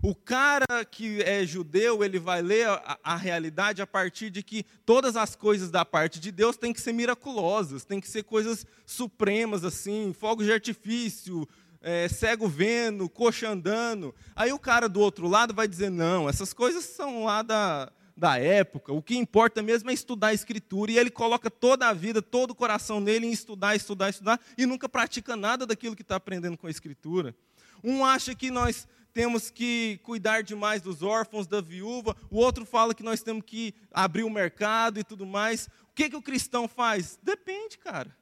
O 0.01 0.13
cara 0.13 0.85
que 0.89 1.21
é 1.23 1.45
judeu, 1.45 2.03
ele 2.03 2.19
vai 2.19 2.41
ler 2.41 2.67
a, 2.67 2.99
a, 3.03 3.15
realidade 3.15 3.81
a 3.81 3.87
partir 3.87 4.29
de 4.29 4.43
que 4.43 4.63
todas 4.85 5.15
as 5.15 5.35
coisas 5.35 5.71
da 5.71 5.83
parte 5.83 6.19
de 6.19 6.31
Deus 6.31 6.55
têm 6.55 6.71
que 6.71 6.81
ser 6.81 6.93
miraculosas, 6.93 7.83
têm 7.83 7.99
que 7.99 8.07
ser 8.07 8.23
coisas 8.23 8.65
supremas, 8.85 9.63
assim, 9.63 10.13
fogos 10.13 10.45
de 10.45 10.51
artifício, 10.51 11.47
é, 11.81 12.07
cego 12.07 12.47
vendo, 12.47 13.09
coxa 13.09 13.49
andando. 13.49 14.13
Aí 14.35 14.53
o 14.53 14.59
cara 14.59 14.87
do 14.87 14.99
outro 14.99 15.27
lado 15.27 15.53
vai 15.53 15.67
dizer: 15.67 15.89
não, 15.89 16.29
essas 16.29 16.53
coisas 16.53 16.83
são 16.83 17.23
lá 17.23 17.41
da, 17.41 17.91
da 18.17 18.39
época, 18.39 18.91
o 18.91 19.01
que 19.01 19.15
importa 19.15 19.61
mesmo 19.61 19.91
é 19.91 19.93
estudar 19.93 20.29
a 20.29 20.33
Escritura, 20.33 20.91
e 20.91 20.97
ele 20.97 21.11
coloca 21.11 21.51
toda 21.51 21.87
a 21.87 21.93
vida, 21.93 22.19
todo 22.19 22.51
o 22.51 22.55
coração 22.55 22.99
nele 22.99 23.27
em 23.27 23.31
estudar, 23.31 23.75
estudar, 23.75 24.09
estudar, 24.09 24.39
e 24.57 24.65
nunca 24.65 24.89
pratica 24.89 25.35
nada 25.35 25.67
daquilo 25.67 25.95
que 25.95 26.01
está 26.01 26.15
aprendendo 26.15 26.57
com 26.57 26.65
a 26.65 26.71
Escritura. 26.71 27.35
Um 27.83 28.03
acha 28.03 28.33
que 28.33 28.49
nós 28.49 28.87
temos 29.13 29.51
que 29.51 29.99
cuidar 30.01 30.41
demais 30.41 30.81
dos 30.81 31.03
órfãos, 31.03 31.45
da 31.45 31.61
viúva, 31.61 32.17
o 32.31 32.37
outro 32.37 32.65
fala 32.65 32.95
que 32.95 33.03
nós 33.03 33.21
temos 33.21 33.43
que 33.45 33.75
abrir 33.91 34.23
o 34.23 34.29
mercado 34.31 34.99
e 34.99 35.03
tudo 35.03 35.25
mais. 35.25 35.67
O 35.91 35.93
que, 35.93 36.09
que 36.09 36.15
o 36.15 36.21
cristão 36.21 36.67
faz? 36.67 37.19
Depende, 37.21 37.77
cara. 37.77 38.15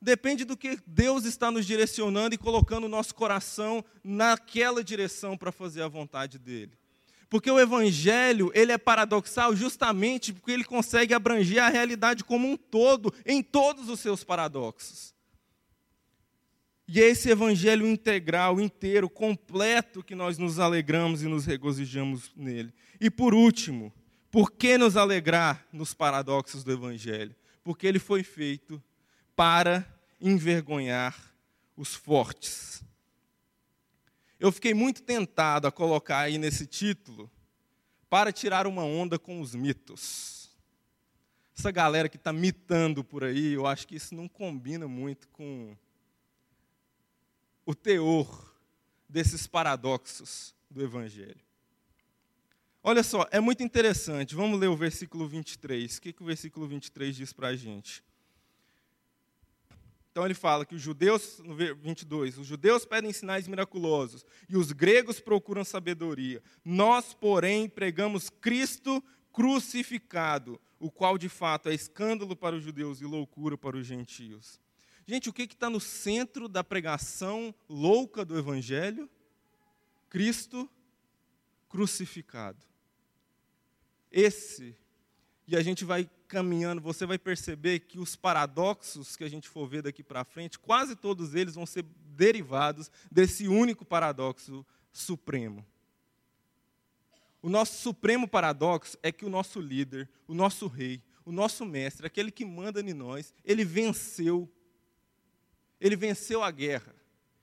Depende 0.00 0.44
do 0.44 0.56
que 0.56 0.78
Deus 0.86 1.24
está 1.24 1.50
nos 1.50 1.66
direcionando 1.66 2.34
e 2.34 2.38
colocando 2.38 2.84
o 2.84 2.88
nosso 2.88 3.14
coração 3.14 3.84
naquela 4.04 4.84
direção 4.84 5.36
para 5.36 5.50
fazer 5.50 5.82
a 5.82 5.88
vontade 5.88 6.38
dele. 6.38 6.76
Porque 7.34 7.50
o 7.50 7.58
evangelho, 7.58 8.52
ele 8.54 8.70
é 8.70 8.78
paradoxal 8.78 9.56
justamente 9.56 10.32
porque 10.32 10.52
ele 10.52 10.62
consegue 10.62 11.12
abranger 11.12 11.64
a 11.64 11.68
realidade 11.68 12.22
como 12.22 12.48
um 12.48 12.56
todo, 12.56 13.12
em 13.26 13.42
todos 13.42 13.88
os 13.88 13.98
seus 13.98 14.22
paradoxos. 14.22 15.12
E 16.86 17.02
é 17.02 17.08
esse 17.08 17.28
evangelho 17.28 17.88
integral, 17.88 18.60
inteiro, 18.60 19.10
completo, 19.10 20.00
que 20.00 20.14
nós 20.14 20.38
nos 20.38 20.60
alegramos 20.60 21.24
e 21.24 21.26
nos 21.26 21.44
regozijamos 21.44 22.30
nele. 22.36 22.72
E 23.00 23.10
por 23.10 23.34
último, 23.34 23.92
por 24.30 24.52
que 24.52 24.78
nos 24.78 24.96
alegrar 24.96 25.66
nos 25.72 25.92
paradoxos 25.92 26.62
do 26.62 26.70
evangelho? 26.70 27.34
Porque 27.64 27.84
ele 27.84 27.98
foi 27.98 28.22
feito 28.22 28.80
para 29.34 29.84
envergonhar 30.20 31.16
os 31.76 31.96
fortes. 31.96 32.84
Eu 34.44 34.52
fiquei 34.52 34.74
muito 34.74 35.02
tentado 35.02 35.66
a 35.66 35.72
colocar 35.72 36.18
aí 36.18 36.36
nesse 36.36 36.66
título 36.66 37.30
para 38.10 38.30
tirar 38.30 38.66
uma 38.66 38.84
onda 38.84 39.18
com 39.18 39.40
os 39.40 39.54
mitos. 39.54 40.54
Essa 41.56 41.70
galera 41.70 42.10
que 42.10 42.18
está 42.18 42.30
mitando 42.30 43.02
por 43.02 43.24
aí, 43.24 43.54
eu 43.54 43.66
acho 43.66 43.88
que 43.88 43.96
isso 43.96 44.14
não 44.14 44.28
combina 44.28 44.86
muito 44.86 45.28
com 45.28 45.74
o 47.64 47.74
teor 47.74 48.54
desses 49.08 49.46
paradoxos 49.46 50.54
do 50.70 50.82
Evangelho. 50.82 51.40
Olha 52.82 53.02
só, 53.02 53.26
é 53.30 53.40
muito 53.40 53.62
interessante. 53.62 54.34
Vamos 54.34 54.60
ler 54.60 54.68
o 54.68 54.76
versículo 54.76 55.26
23. 55.26 55.96
O 55.96 56.02
que, 56.02 56.12
que 56.12 56.22
o 56.22 56.26
versículo 56.26 56.68
23 56.68 57.16
diz 57.16 57.32
para 57.32 57.48
a 57.48 57.56
gente? 57.56 58.04
Então 60.14 60.24
ele 60.24 60.34
fala 60.34 60.64
que 60.64 60.76
os 60.76 60.80
judeus, 60.80 61.40
no 61.40 61.56
22, 61.56 62.38
os 62.38 62.46
judeus 62.46 62.84
pedem 62.84 63.12
sinais 63.12 63.48
miraculosos 63.48 64.24
e 64.48 64.56
os 64.56 64.70
gregos 64.70 65.18
procuram 65.18 65.64
sabedoria. 65.64 66.40
Nós, 66.64 67.12
porém, 67.12 67.68
pregamos 67.68 68.30
Cristo 68.30 69.02
crucificado, 69.32 70.60
o 70.78 70.88
qual 70.88 71.18
de 71.18 71.28
fato 71.28 71.68
é 71.68 71.74
escândalo 71.74 72.36
para 72.36 72.54
os 72.54 72.62
judeus 72.62 73.00
e 73.00 73.04
loucura 73.04 73.58
para 73.58 73.76
os 73.76 73.84
gentios. 73.84 74.60
Gente, 75.04 75.28
o 75.28 75.32
que 75.32 75.42
está 75.42 75.68
no 75.68 75.80
centro 75.80 76.48
da 76.48 76.62
pregação 76.62 77.52
louca 77.68 78.24
do 78.24 78.38
Evangelho? 78.38 79.10
Cristo 80.08 80.70
crucificado. 81.68 82.64
Esse, 84.12 84.76
e 85.46 85.56
a 85.56 85.62
gente 85.62 85.84
vai 85.84 86.08
caminhando, 86.26 86.80
você 86.80 87.04
vai 87.04 87.18
perceber 87.18 87.80
que 87.80 87.98
os 87.98 88.16
paradoxos 88.16 89.16
que 89.16 89.24
a 89.24 89.28
gente 89.28 89.48
for 89.48 89.66
ver 89.66 89.82
daqui 89.82 90.02
para 90.02 90.24
frente, 90.24 90.58
quase 90.58 90.96
todos 90.96 91.34
eles 91.34 91.54
vão 91.54 91.66
ser 91.66 91.84
derivados 92.16 92.90
desse 93.10 93.46
único 93.46 93.84
paradoxo 93.84 94.64
supremo. 94.92 95.64
O 97.42 97.48
nosso 97.50 97.82
supremo 97.82 98.26
paradoxo 98.26 98.96
é 99.02 99.12
que 99.12 99.24
o 99.24 99.28
nosso 99.28 99.60
líder, 99.60 100.08
o 100.26 100.32
nosso 100.32 100.66
rei, 100.66 101.02
o 101.24 101.32
nosso 101.32 101.66
mestre, 101.66 102.06
aquele 102.06 102.30
que 102.30 102.44
manda 102.44 102.80
em 102.80 102.94
nós, 102.94 103.34
ele 103.44 103.64
venceu 103.64 104.50
ele 105.80 105.96
venceu 105.96 106.42
a 106.42 106.50
guerra 106.50 106.94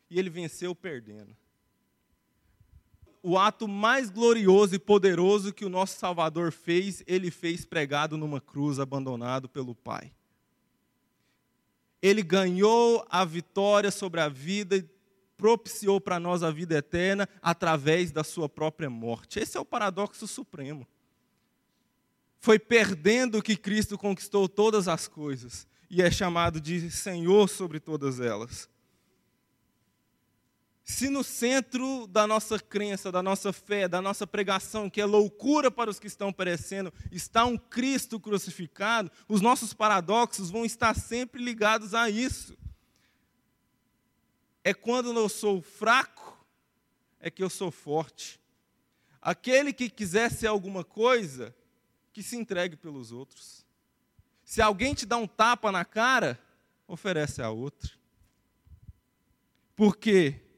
e 0.10 0.18
ele 0.18 0.30
venceu 0.30 0.74
perdendo. 0.74 1.38
O 3.24 3.38
ato 3.38 3.68
mais 3.68 4.10
glorioso 4.10 4.76
e 4.76 4.80
poderoso 4.80 5.54
que 5.54 5.64
o 5.64 5.70
nosso 5.70 5.98
Salvador 6.00 6.52
fez, 6.52 7.04
ele 7.06 7.30
fez 7.30 7.66
pregado 7.66 8.18
numa 8.18 8.42
cruz, 8.42 8.80
abandonado 8.80 9.48
pelo 9.48 9.76
Pai. 9.76 10.12
Ele 12.02 12.24
ganhou 12.24 13.06
a 13.10 13.24
vitória 13.24 13.92
sobre 13.92 14.20
a 14.22 14.28
vida 14.28 14.76
e 14.76 14.90
propiciou 15.38 16.02
para 16.02 16.20
nós 16.20 16.42
a 16.42 16.52
vida 16.52 16.76
eterna 16.78 17.28
através 17.42 18.12
da 18.12 18.24
sua 18.24 18.50
própria 18.50 18.90
morte. 18.90 19.40
Esse 19.40 19.58
é 19.58 19.60
o 19.60 19.66
paradoxo 19.66 20.28
supremo. 20.28 20.88
Foi 22.40 22.58
perdendo 22.58 23.42
que 23.42 23.56
Cristo 23.56 24.00
conquistou 24.00 24.50
todas 24.50 24.88
as 24.88 25.08
coisas 25.08 25.68
e 25.90 26.02
é 26.02 26.10
chamado 26.10 26.60
de 26.60 26.90
Senhor 26.90 27.48
sobre 27.48 27.80
todas 27.80 28.20
elas. 28.20 28.68
Se 30.92 31.10
no 31.10 31.24
centro 31.24 32.06
da 32.06 32.28
nossa 32.28 32.60
crença, 32.60 33.14
da 33.14 33.24
nossa 33.24 33.54
fé, 33.54 33.88
da 33.88 34.02
nossa 34.02 34.28
pregação, 34.28 34.90
que 34.90 35.00
é 35.00 35.06
loucura 35.06 35.72
para 35.72 35.90
os 35.90 35.98
que 35.98 36.06
estão 36.06 36.34
perecendo, 36.34 36.94
está 37.10 37.46
um 37.46 37.58
Cristo 37.58 38.20
crucificado, 38.20 39.10
os 39.26 39.40
nossos 39.40 39.74
paradoxos 39.74 40.52
vão 40.52 40.66
estar 40.66 40.94
sempre 40.94 41.42
ligados 41.42 41.94
a 41.94 42.10
isso. 42.10 42.58
É 44.66 44.74
quando 44.74 45.18
eu 45.18 45.30
sou 45.30 45.62
fraco, 45.62 46.46
é 47.22 47.32
que 47.32 47.42
eu 47.42 47.50
sou 47.50 47.72
forte. 47.72 48.38
Aquele 49.22 49.72
que 49.72 49.90
quiser 49.90 50.30
ser 50.30 50.48
alguma 50.48 50.84
coisa, 50.84 51.56
que 52.12 52.22
se 52.22 52.36
entregue 52.36 52.76
pelos 52.76 53.14
outros. 53.14 53.66
Se 54.44 54.62
alguém 54.62 54.94
te 54.94 55.06
dá 55.06 55.16
um 55.16 55.26
tapa 55.26 55.72
na 55.72 55.86
cara, 55.86 56.38
oferece 56.86 57.42
a 57.42 57.50
outra. 57.50 57.90
Porque 59.74 60.51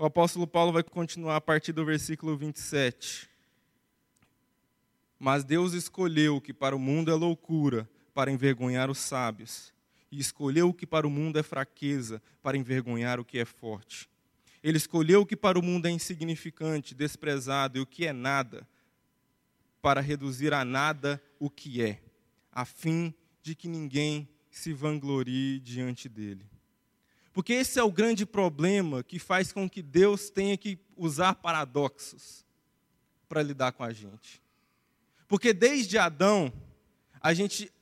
o 0.00 0.06
apóstolo 0.06 0.46
Paulo 0.46 0.72
vai 0.72 0.82
continuar 0.82 1.36
a 1.36 1.40
partir 1.42 1.72
do 1.72 1.84
versículo 1.84 2.34
27. 2.34 3.28
Mas 5.18 5.44
Deus 5.44 5.74
escolheu 5.74 6.36
o 6.36 6.40
que 6.40 6.54
para 6.54 6.74
o 6.74 6.78
mundo 6.78 7.10
é 7.10 7.14
loucura, 7.14 7.86
para 8.14 8.30
envergonhar 8.30 8.90
os 8.90 8.96
sábios, 8.96 9.74
e 10.10 10.18
escolheu 10.18 10.70
o 10.70 10.72
que 10.72 10.86
para 10.86 11.06
o 11.06 11.10
mundo 11.10 11.38
é 11.38 11.42
fraqueza, 11.42 12.22
para 12.42 12.56
envergonhar 12.56 13.20
o 13.20 13.24
que 13.26 13.38
é 13.38 13.44
forte. 13.44 14.08
Ele 14.62 14.78
escolheu 14.78 15.20
o 15.20 15.26
que 15.26 15.36
para 15.36 15.58
o 15.58 15.62
mundo 15.62 15.84
é 15.84 15.90
insignificante, 15.90 16.94
desprezado 16.94 17.76
e 17.76 17.82
o 17.82 17.86
que 17.86 18.06
é 18.06 18.12
nada, 18.14 18.66
para 19.82 20.00
reduzir 20.00 20.54
a 20.54 20.64
nada 20.64 21.22
o 21.38 21.50
que 21.50 21.82
é, 21.82 22.00
a 22.50 22.64
fim 22.64 23.12
de 23.42 23.54
que 23.54 23.68
ninguém 23.68 24.26
se 24.50 24.72
vanglorie 24.72 25.60
diante 25.60 26.08
dele. 26.08 26.59
Porque 27.32 27.52
esse 27.52 27.78
é 27.78 27.82
o 27.82 27.92
grande 27.92 28.26
problema 28.26 29.02
que 29.02 29.18
faz 29.18 29.52
com 29.52 29.68
que 29.68 29.82
Deus 29.82 30.30
tenha 30.30 30.56
que 30.56 30.78
usar 30.96 31.34
paradoxos 31.34 32.44
para 33.28 33.42
lidar 33.42 33.72
com 33.72 33.84
a 33.84 33.92
gente. 33.92 34.42
Porque 35.28 35.52
desde 35.52 35.96
Adão, 35.96 36.52
a 37.20 37.32
gente 37.32 37.72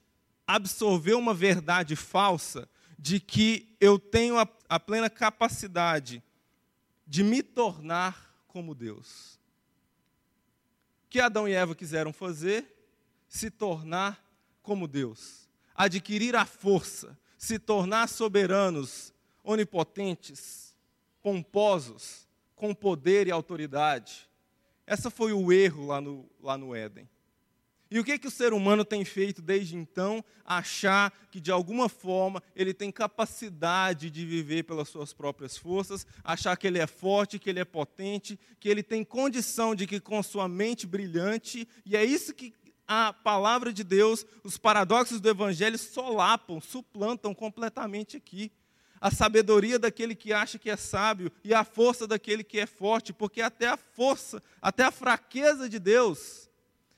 absorveu 0.47 1.19
uma 1.19 1.33
verdade 1.33 1.97
falsa 1.97 2.69
de 2.99 3.21
que 3.21 3.75
eu 3.81 3.99
tenho 3.99 4.39
a, 4.39 4.47
a 4.69 4.79
plena 4.79 5.09
capacidade 5.09 6.23
de 7.07 7.23
me 7.23 7.43
tornar 7.43 8.35
como 8.47 8.75
Deus. 8.75 9.39
O 11.07 11.09
que 11.09 11.21
Adão 11.21 11.49
e 11.49 11.53
Eva 11.53 11.75
quiseram 11.75 12.13
fazer? 12.13 12.67
Se 13.29 13.51
tornar 13.51 14.23
como 14.63 14.87
Deus 14.87 15.49
adquirir 15.79 16.35
a 16.35 16.45
força, 16.45 17.17
se 17.39 17.57
tornar 17.57 18.09
soberanos, 18.09 19.15
onipotentes, 19.49 20.75
pomposos, 21.23 22.29
com 22.55 22.75
poder 22.75 23.27
e 23.27 23.31
autoridade. 23.31 24.29
Essa 24.87 25.11
foi 25.11 25.33
o 25.33 25.51
erro 25.51 25.87
lá 25.87 26.03
no, 26.03 26.29
lá 26.39 26.59
no 26.59 26.75
Éden. 26.75 27.09
E 27.91 27.99
o 27.99 28.05
que, 28.05 28.19
que 28.19 28.27
o 28.27 28.31
ser 28.31 28.53
humano 28.53 28.85
tem 28.85 29.07
feito 29.07 29.41
desde 29.41 29.75
então? 29.75 30.23
Achar 30.45 31.11
que, 31.31 31.41
de 31.41 31.51
alguma 31.51 31.89
forma, 31.89 32.43
ele 32.55 32.75
tem 32.75 32.93
capacidade 32.93 34.11
de 34.11 34.27
viver 34.27 34.65
pelas 34.65 34.91
suas 34.91 35.15
próprias 35.15 35.57
forças, 35.57 36.07
achar 36.23 36.55
que 36.59 36.67
ele 36.67 36.79
é 36.79 36.87
forte, 36.87 37.39
que 37.39 37.49
ele 37.49 37.61
é 37.61 37.65
potente, 37.65 38.39
que 38.61 38.69
ele 38.69 38.83
tem 38.83 39.03
condição 39.03 39.75
de 39.75 39.87
que, 39.87 39.99
com 39.99 40.23
sua 40.23 40.47
mente 40.47 40.87
brilhante, 40.87 41.67
e 41.87 41.97
é 41.97 42.05
isso 42.05 42.35
que 42.35 42.53
a 42.87 43.15
palavra 43.15 43.73
de 43.73 43.83
Deus, 43.83 44.27
os 44.45 44.59
paradoxos 44.59 45.21
do 45.21 45.31
Evangelho 45.31 45.79
solapam, 45.79 46.61
suplantam 46.61 47.35
completamente 47.35 48.19
aqui. 48.19 48.53
A 49.01 49.11
sabedoria 49.11 49.79
daquele 49.79 50.15
que 50.15 50.33
acha 50.33 50.59
que 50.59 50.71
é 50.71 50.77
sábio 50.77 51.31
e 51.45 51.55
a 51.55 51.65
força 51.65 52.07
daquele 52.07 52.43
que 52.43 52.59
é 52.59 52.67
forte, 52.67 53.13
porque 53.13 53.41
até 53.41 53.69
a 53.69 53.77
força, 53.77 54.43
até 54.61 54.85
a 54.85 54.91
fraqueza 54.91 55.69
de 55.69 55.79
Deus 55.79 56.49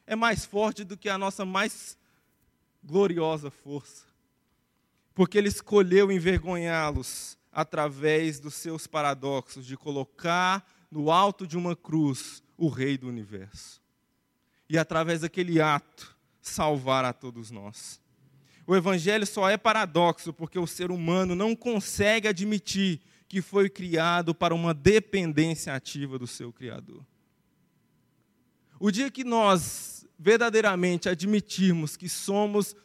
é 0.06 0.16
mais 0.16 0.44
forte 0.44 0.82
do 0.84 0.96
que 0.96 1.08
a 1.08 1.18
nossa 1.18 1.44
mais 1.44 1.96
gloriosa 2.82 3.50
força. 3.50 4.04
Porque 5.14 5.38
ele 5.38 5.48
escolheu 5.48 6.10
envergonhá-los 6.10 7.38
através 7.52 8.40
dos 8.40 8.54
seus 8.54 8.86
paradoxos 8.86 9.66
de 9.66 9.76
colocar 9.76 10.66
no 10.90 11.10
alto 11.10 11.46
de 11.46 11.56
uma 11.56 11.76
cruz 11.76 12.42
o 12.56 12.68
rei 12.68 12.96
do 12.96 13.08
universo. 13.08 13.80
E 14.68 14.78
através 14.78 15.20
daquele 15.20 15.60
ato 15.60 16.16
salvar 16.40 17.04
a 17.04 17.12
todos 17.12 17.50
nós. 17.50 17.99
O 18.70 18.76
evangelho 18.76 19.26
só 19.26 19.50
é 19.50 19.56
paradoxo 19.56 20.32
porque 20.32 20.56
o 20.56 20.64
ser 20.64 20.92
humano 20.92 21.34
não 21.34 21.56
consegue 21.56 22.28
admitir 22.28 23.00
que 23.28 23.42
foi 23.42 23.68
criado 23.68 24.32
para 24.32 24.54
uma 24.54 24.72
dependência 24.72 25.74
ativa 25.74 26.16
do 26.16 26.24
seu 26.24 26.52
Criador. 26.52 27.04
O 28.78 28.92
dia 28.92 29.10
que 29.10 29.24
nós 29.24 30.06
verdadeiramente 30.16 31.08
admitirmos 31.08 31.96
que 31.96 32.08
somos 32.08 32.76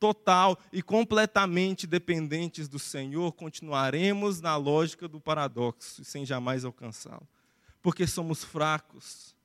total 0.00 0.58
e 0.72 0.80
completamente 0.80 1.86
dependentes 1.86 2.66
do 2.66 2.78
Senhor, 2.78 3.30
continuaremos 3.32 4.40
na 4.40 4.56
lógica 4.56 5.06
do 5.06 5.20
paradoxo, 5.20 6.06
sem 6.06 6.24
jamais 6.24 6.64
alcançá-lo. 6.64 7.28
Porque 7.82 8.06
somos 8.06 8.42
fracos, 8.42 9.36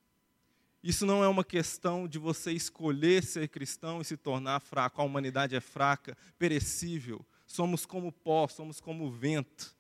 isso 0.84 1.06
não 1.06 1.24
é 1.24 1.28
uma 1.30 1.46
questão 1.46 2.06
de 2.06 2.20
você 2.20 2.52
escolher 2.52 3.24
ser 3.24 3.48
cristão 3.48 4.02
e 4.02 4.06
se 4.06 4.18
tornar 4.18 4.60
fraco. 4.60 5.02
A 5.02 5.06
humanidade 5.06 5.56
é 5.56 5.62
fraca, 5.62 6.18
perecível. 6.38 7.26
Somos 7.48 7.86
como 7.86 8.12
pó, 8.12 8.50
somos 8.50 8.82
como 8.82 9.10
vento. 9.10 9.74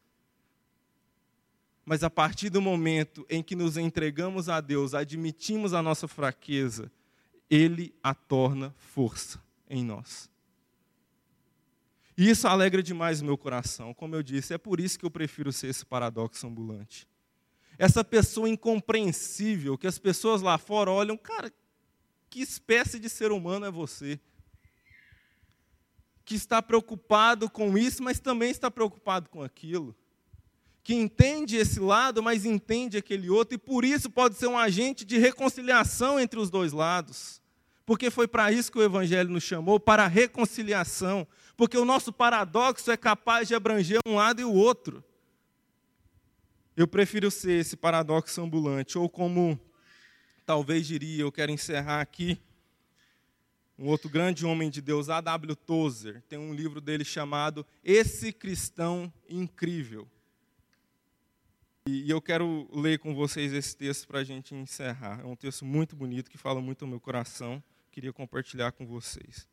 Mas 1.83 2.03
a 2.03 2.09
partir 2.09 2.49
do 2.49 2.61
momento 2.61 3.25
em 3.29 3.43
que 3.43 3.53
nos 3.53 3.75
entregamos 3.75 4.47
a 4.47 4.61
Deus, 4.61 4.93
admitimos 4.93 5.73
a 5.73 5.81
nossa 5.81 6.07
fraqueza, 6.07 6.89
Ele 7.49 7.93
a 8.01 8.15
torna 8.15 8.73
força 8.77 9.43
em 9.69 9.83
nós. 9.83 10.29
E 12.17 12.29
isso 12.29 12.47
alegra 12.47 12.81
demais 12.81 13.21
o 13.21 13.25
meu 13.25 13.37
coração. 13.37 13.93
Como 13.93 14.15
eu 14.15 14.23
disse, 14.23 14.53
é 14.53 14.57
por 14.57 14.79
isso 14.79 14.97
que 14.97 15.05
eu 15.05 15.11
prefiro 15.11 15.51
ser 15.51 15.67
esse 15.67 15.85
paradoxo 15.85 16.47
ambulante 16.47 17.05
essa 17.77 18.03
pessoa 18.03 18.49
incompreensível 18.49 19.77
que 19.77 19.87
as 19.87 19.97
pessoas 19.97 20.41
lá 20.41 20.57
fora 20.57 20.91
olham, 20.91 21.17
cara, 21.17 21.51
que 22.29 22.41
espécie 22.41 22.99
de 22.99 23.09
ser 23.09 23.31
humano 23.31 23.65
é 23.65 23.71
você? 23.71 24.19
Que 26.25 26.35
está 26.35 26.61
preocupado 26.61 27.49
com 27.49 27.77
isso, 27.77 28.01
mas 28.01 28.19
também 28.19 28.49
está 28.49 28.71
preocupado 28.71 29.29
com 29.29 29.43
aquilo. 29.43 29.95
Que 30.83 30.93
entende 30.93 31.57
esse 31.57 31.79
lado, 31.79 32.23
mas 32.23 32.45
entende 32.45 32.97
aquele 32.97 33.29
outro, 33.29 33.55
e 33.55 33.57
por 33.57 33.85
isso 33.85 34.09
pode 34.09 34.35
ser 34.35 34.47
um 34.47 34.57
agente 34.57 35.05
de 35.05 35.17
reconciliação 35.17 36.19
entre 36.19 36.39
os 36.39 36.49
dois 36.49 36.71
lados. 36.73 37.41
Porque 37.85 38.09
foi 38.09 38.27
para 38.27 38.51
isso 38.51 38.71
que 38.71 38.77
o 38.77 38.83
Evangelho 38.83 39.29
nos 39.29 39.43
chamou 39.43 39.79
para 39.79 40.05
a 40.05 40.07
reconciliação. 40.07 41.27
Porque 41.55 41.77
o 41.77 41.85
nosso 41.85 42.11
paradoxo 42.11 42.89
é 42.89 42.97
capaz 42.97 43.47
de 43.47 43.55
abranger 43.55 43.99
um 44.07 44.15
lado 44.15 44.41
e 44.41 44.45
o 44.45 44.53
outro. 44.53 45.03
Eu 46.75 46.87
prefiro 46.87 47.29
ser 47.29 47.59
esse 47.59 47.77
paradoxo 47.77 48.41
ambulante, 48.41 48.97
ou 48.97 49.07
como 49.07 49.59
talvez 50.43 50.87
diria, 50.87 51.21
eu 51.21 51.31
quero 51.31 51.51
encerrar 51.51 52.01
aqui, 52.01 52.39
um 53.77 53.87
outro 53.87 54.09
grande 54.09 54.43
homem 54.43 54.71
de 54.71 54.81
Deus, 54.81 55.07
A.W. 55.07 55.55
Tozer, 55.55 56.23
tem 56.23 56.39
um 56.39 56.51
livro 56.51 56.81
dele 56.81 57.05
chamado 57.05 57.63
Esse 57.83 58.33
Cristão 58.33 59.13
Incrível. 59.29 60.07
E 61.85 62.09
eu 62.09 62.19
quero 62.19 62.67
ler 62.73 62.97
com 62.97 63.13
vocês 63.13 63.53
esse 63.53 63.77
texto 63.77 64.07
para 64.07 64.19
a 64.19 64.23
gente 64.23 64.55
encerrar. 64.55 65.19
É 65.21 65.25
um 65.25 65.35
texto 65.35 65.63
muito 65.63 65.95
bonito 65.95 66.31
que 66.31 66.37
fala 66.39 66.59
muito 66.59 66.85
ao 66.85 66.89
meu 66.89 66.99
coração. 66.99 67.61
Queria 67.91 68.11
compartilhar 68.11 68.71
com 68.71 68.87
vocês. 68.87 69.47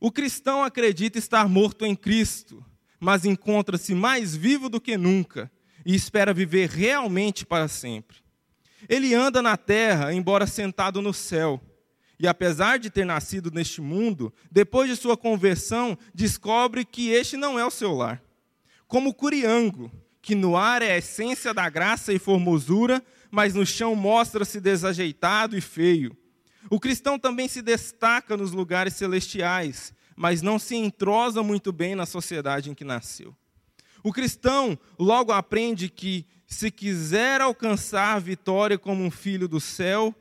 O 0.00 0.10
cristão 0.10 0.62
acredita 0.62 1.18
estar 1.18 1.46
morto 1.48 1.84
em 1.84 1.94
Cristo, 1.94 2.64
mas 2.98 3.26
encontra-se 3.26 3.94
mais 3.94 4.34
vivo 4.34 4.70
do 4.70 4.80
que 4.80 4.96
nunca 4.96 5.50
e 5.84 5.94
espera 5.94 6.34
viver 6.34 6.68
realmente 6.68 7.46
para 7.46 7.68
sempre. 7.68 8.18
Ele 8.88 9.14
anda 9.14 9.42
na 9.42 9.56
terra, 9.56 10.12
embora 10.12 10.46
sentado 10.46 11.02
no 11.02 11.12
céu. 11.12 11.60
E 12.18 12.26
apesar 12.26 12.78
de 12.78 12.90
ter 12.90 13.04
nascido 13.04 13.50
neste 13.50 13.80
mundo, 13.80 14.32
depois 14.50 14.90
de 14.90 14.96
sua 14.96 15.16
conversão, 15.16 15.96
descobre 16.14 16.84
que 16.84 17.10
este 17.10 17.36
não 17.36 17.58
é 17.58 17.64
o 17.64 17.70
seu 17.70 17.92
lar. 17.92 18.22
Como 18.86 19.14
curiango, 19.14 19.90
que 20.20 20.34
no 20.34 20.56
ar 20.56 20.82
é 20.82 20.92
a 20.92 20.98
essência 20.98 21.54
da 21.54 21.68
graça 21.68 22.12
e 22.12 22.18
formosura, 22.18 23.02
mas 23.30 23.54
no 23.54 23.64
chão 23.64 23.94
mostra-se 23.94 24.60
desajeitado 24.60 25.56
e 25.56 25.60
feio. 25.60 26.16
O 26.70 26.80
cristão 26.80 27.18
também 27.18 27.48
se 27.48 27.62
destaca 27.62 28.36
nos 28.36 28.52
lugares 28.52 28.94
celestiais, 28.94 29.94
mas 30.16 30.42
não 30.42 30.58
se 30.58 30.74
entrosa 30.74 31.42
muito 31.42 31.72
bem 31.72 31.94
na 31.94 32.04
sociedade 32.04 32.70
em 32.70 32.74
que 32.74 32.84
nasceu. 32.84 33.34
O 34.02 34.12
cristão 34.12 34.78
logo 34.98 35.32
aprende 35.32 35.88
que, 35.88 36.26
se 36.46 36.70
quiser 36.70 37.40
alcançar 37.40 38.20
vitória 38.20 38.78
como 38.78 39.04
um 39.04 39.10
filho 39.10 39.48
do 39.48 39.60
céu 39.60 40.14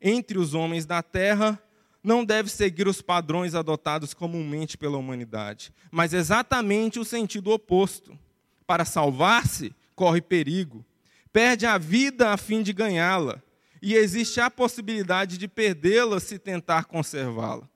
entre 0.00 0.38
os 0.38 0.54
homens 0.54 0.84
da 0.84 1.02
terra, 1.02 1.62
não 2.02 2.24
deve 2.24 2.50
seguir 2.50 2.88
os 2.88 3.02
padrões 3.02 3.54
adotados 3.54 4.14
comumente 4.14 4.78
pela 4.78 4.96
humanidade, 4.96 5.72
mas 5.90 6.12
exatamente 6.12 6.98
o 6.98 7.04
sentido 7.04 7.50
oposto. 7.50 8.18
Para 8.66 8.84
salvar-se, 8.84 9.74
corre 9.94 10.20
perigo, 10.20 10.84
perde 11.32 11.66
a 11.66 11.76
vida 11.76 12.30
a 12.30 12.36
fim 12.36 12.62
de 12.62 12.72
ganhá-la, 12.72 13.42
e 13.82 13.94
existe 13.94 14.40
a 14.40 14.50
possibilidade 14.50 15.38
de 15.38 15.48
perdê-la 15.48 16.20
se 16.20 16.38
tentar 16.38 16.84
conservá-la. 16.84 17.68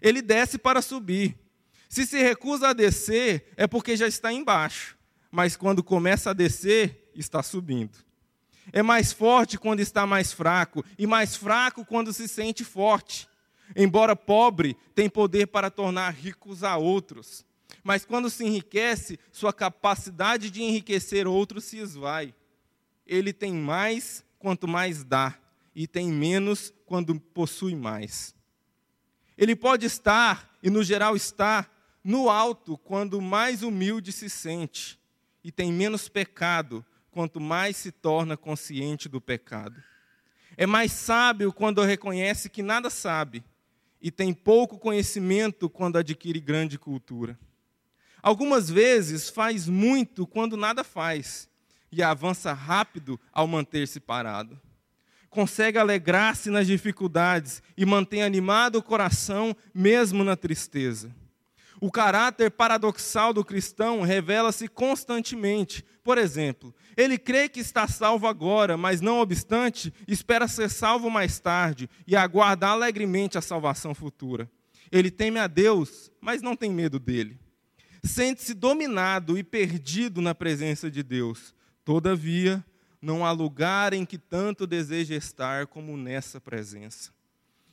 Ele 0.00 0.22
desce 0.22 0.58
para 0.58 0.82
subir, 0.82 1.36
se 1.92 2.06
se 2.06 2.22
recusa 2.22 2.68
a 2.68 2.72
descer, 2.72 3.52
é 3.54 3.66
porque 3.66 3.98
já 3.98 4.08
está 4.08 4.32
embaixo, 4.32 4.96
mas 5.30 5.56
quando 5.56 5.84
começa 5.84 6.30
a 6.30 6.32
descer, 6.32 7.10
está 7.14 7.42
subindo. 7.42 7.98
É 8.72 8.82
mais 8.82 9.12
forte 9.12 9.58
quando 9.58 9.80
está 9.80 10.06
mais 10.06 10.32
fraco, 10.32 10.82
e 10.98 11.06
mais 11.06 11.36
fraco 11.36 11.84
quando 11.84 12.10
se 12.10 12.26
sente 12.28 12.64
forte. 12.64 13.28
Embora 13.76 14.16
pobre, 14.16 14.74
tem 14.94 15.06
poder 15.06 15.48
para 15.48 15.70
tornar 15.70 16.14
ricos 16.14 16.64
a 16.64 16.78
outros. 16.78 17.44
Mas 17.84 18.06
quando 18.06 18.30
se 18.30 18.42
enriquece, 18.42 19.20
sua 19.30 19.52
capacidade 19.52 20.50
de 20.50 20.62
enriquecer 20.62 21.26
outros 21.26 21.64
se 21.64 21.76
esvai. 21.76 22.34
Ele 23.06 23.34
tem 23.34 23.52
mais 23.52 24.24
quanto 24.38 24.66
mais 24.66 25.04
dá, 25.04 25.38
e 25.74 25.86
tem 25.86 26.10
menos 26.10 26.72
quando 26.86 27.20
possui 27.20 27.74
mais. 27.74 28.34
Ele 29.36 29.54
pode 29.54 29.84
estar, 29.84 30.56
e 30.62 30.70
no 30.70 30.82
geral 30.82 31.14
está, 31.14 31.68
no 32.04 32.28
alto 32.28 32.76
quando 32.78 33.20
mais 33.20 33.62
humilde 33.62 34.12
se 34.12 34.28
sente, 34.28 34.98
e 35.44 35.50
tem 35.50 35.72
menos 35.72 36.08
pecado 36.08 36.84
quanto 37.10 37.40
mais 37.40 37.76
se 37.76 37.92
torna 37.92 38.36
consciente 38.36 39.08
do 39.08 39.20
pecado. 39.20 39.82
É 40.56 40.66
mais 40.66 40.92
sábio 40.92 41.52
quando 41.52 41.82
reconhece 41.82 42.48
que 42.48 42.62
nada 42.62 42.90
sabe, 42.90 43.44
e 44.00 44.10
tem 44.10 44.34
pouco 44.34 44.78
conhecimento 44.78 45.70
quando 45.70 45.96
adquire 45.96 46.40
grande 46.40 46.78
cultura. 46.78 47.38
Algumas 48.22 48.68
vezes 48.68 49.30
faz 49.30 49.68
muito 49.68 50.26
quando 50.26 50.56
nada 50.56 50.82
faz, 50.82 51.48
e 51.90 52.02
avança 52.02 52.52
rápido 52.52 53.20
ao 53.32 53.46
manter-se 53.46 54.00
parado. 54.00 54.58
Consegue 55.28 55.78
alegrar-se 55.78 56.50
nas 56.50 56.66
dificuldades 56.66 57.62
e 57.76 57.84
mantém 57.84 58.22
animado 58.22 58.76
o 58.76 58.82
coração 58.82 59.56
mesmo 59.74 60.24
na 60.24 60.36
tristeza. 60.36 61.14
O 61.82 61.90
caráter 61.90 62.48
paradoxal 62.48 63.32
do 63.32 63.44
cristão 63.44 64.02
revela-se 64.02 64.68
constantemente. 64.68 65.84
Por 66.04 66.16
exemplo, 66.16 66.72
ele 66.96 67.18
crê 67.18 67.48
que 67.48 67.58
está 67.58 67.88
salvo 67.88 68.28
agora, 68.28 68.76
mas 68.76 69.00
não 69.00 69.18
obstante, 69.18 69.92
espera 70.06 70.46
ser 70.46 70.70
salvo 70.70 71.10
mais 71.10 71.40
tarde 71.40 71.90
e 72.06 72.14
aguarda 72.14 72.68
alegremente 72.68 73.36
a 73.36 73.40
salvação 73.40 73.96
futura. 73.96 74.48
Ele 74.92 75.10
teme 75.10 75.40
a 75.40 75.48
Deus, 75.48 76.08
mas 76.20 76.40
não 76.40 76.54
tem 76.54 76.70
medo 76.70 77.00
dele. 77.00 77.36
Sente-se 78.04 78.54
dominado 78.54 79.36
e 79.36 79.42
perdido 79.42 80.20
na 80.20 80.36
presença 80.36 80.88
de 80.88 81.02
Deus. 81.02 81.52
Todavia, 81.84 82.64
não 83.00 83.26
há 83.26 83.32
lugar 83.32 83.92
em 83.92 84.04
que 84.04 84.18
tanto 84.18 84.68
deseja 84.68 85.16
estar 85.16 85.66
como 85.66 85.96
nessa 85.96 86.40
presença. 86.40 87.10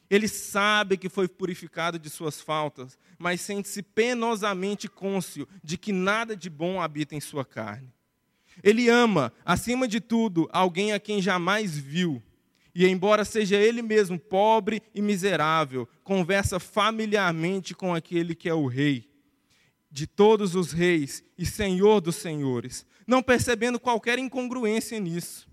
Ele 0.09 0.27
sabe 0.27 0.97
que 0.97 1.07
foi 1.07 1.27
purificado 1.27 1.99
de 1.99 2.09
suas 2.09 2.41
faltas, 2.41 2.97
mas 3.17 3.41
sente-se 3.41 3.83
penosamente 3.83 4.87
cônscio 4.87 5.47
de 5.63 5.77
que 5.77 5.91
nada 5.91 6.35
de 6.35 6.49
bom 6.49 6.81
habita 6.81 7.15
em 7.15 7.19
sua 7.21 7.45
carne. 7.45 7.93
Ele 8.63 8.89
ama, 8.89 9.31
acima 9.45 9.87
de 9.87 10.01
tudo, 10.01 10.49
alguém 10.51 10.91
a 10.93 10.99
quem 10.99 11.21
jamais 11.21 11.77
viu. 11.77 12.21
E, 12.73 12.85
embora 12.87 13.25
seja 13.25 13.55
ele 13.57 13.81
mesmo 13.81 14.17
pobre 14.19 14.81
e 14.93 15.01
miserável, 15.01 15.87
conversa 16.03 16.59
familiarmente 16.59 17.73
com 17.73 17.93
aquele 17.93 18.33
que 18.33 18.49
é 18.49 18.53
o 18.53 18.67
rei. 18.67 19.07
de 19.91 20.05
todos 20.05 20.55
os 20.55 20.71
reis 20.71 21.23
e 21.37 21.45
Senhor 21.45 21.99
dos 21.99 22.15
senhores, 22.17 22.85
não 23.07 23.23
percebendo 23.23 23.79
qualquer 23.79 24.19
incongruência 24.19 24.99
nisso. 24.99 25.49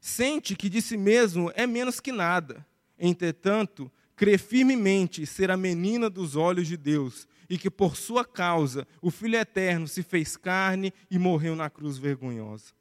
Sente 0.00 0.56
que 0.56 0.68
de 0.68 0.82
si 0.82 0.96
mesmo 0.96 1.52
é 1.54 1.66
menos 1.66 2.00
que 2.00 2.12
nada. 2.12 2.66
Entretanto, 2.98 3.90
crê 4.14 4.38
firmemente 4.38 5.26
ser 5.26 5.50
a 5.50 5.56
menina 5.56 6.08
dos 6.08 6.36
olhos 6.36 6.66
de 6.66 6.76
Deus 6.76 7.28
e 7.48 7.58
que 7.58 7.70
por 7.70 7.96
sua 7.96 8.24
causa 8.24 8.86
o 9.00 9.10
Filho 9.10 9.36
Eterno 9.36 9.86
se 9.86 10.02
fez 10.02 10.36
carne 10.36 10.92
e 11.10 11.18
morreu 11.18 11.54
na 11.54 11.68
cruz 11.70 11.98
vergonhosa. 11.98 12.72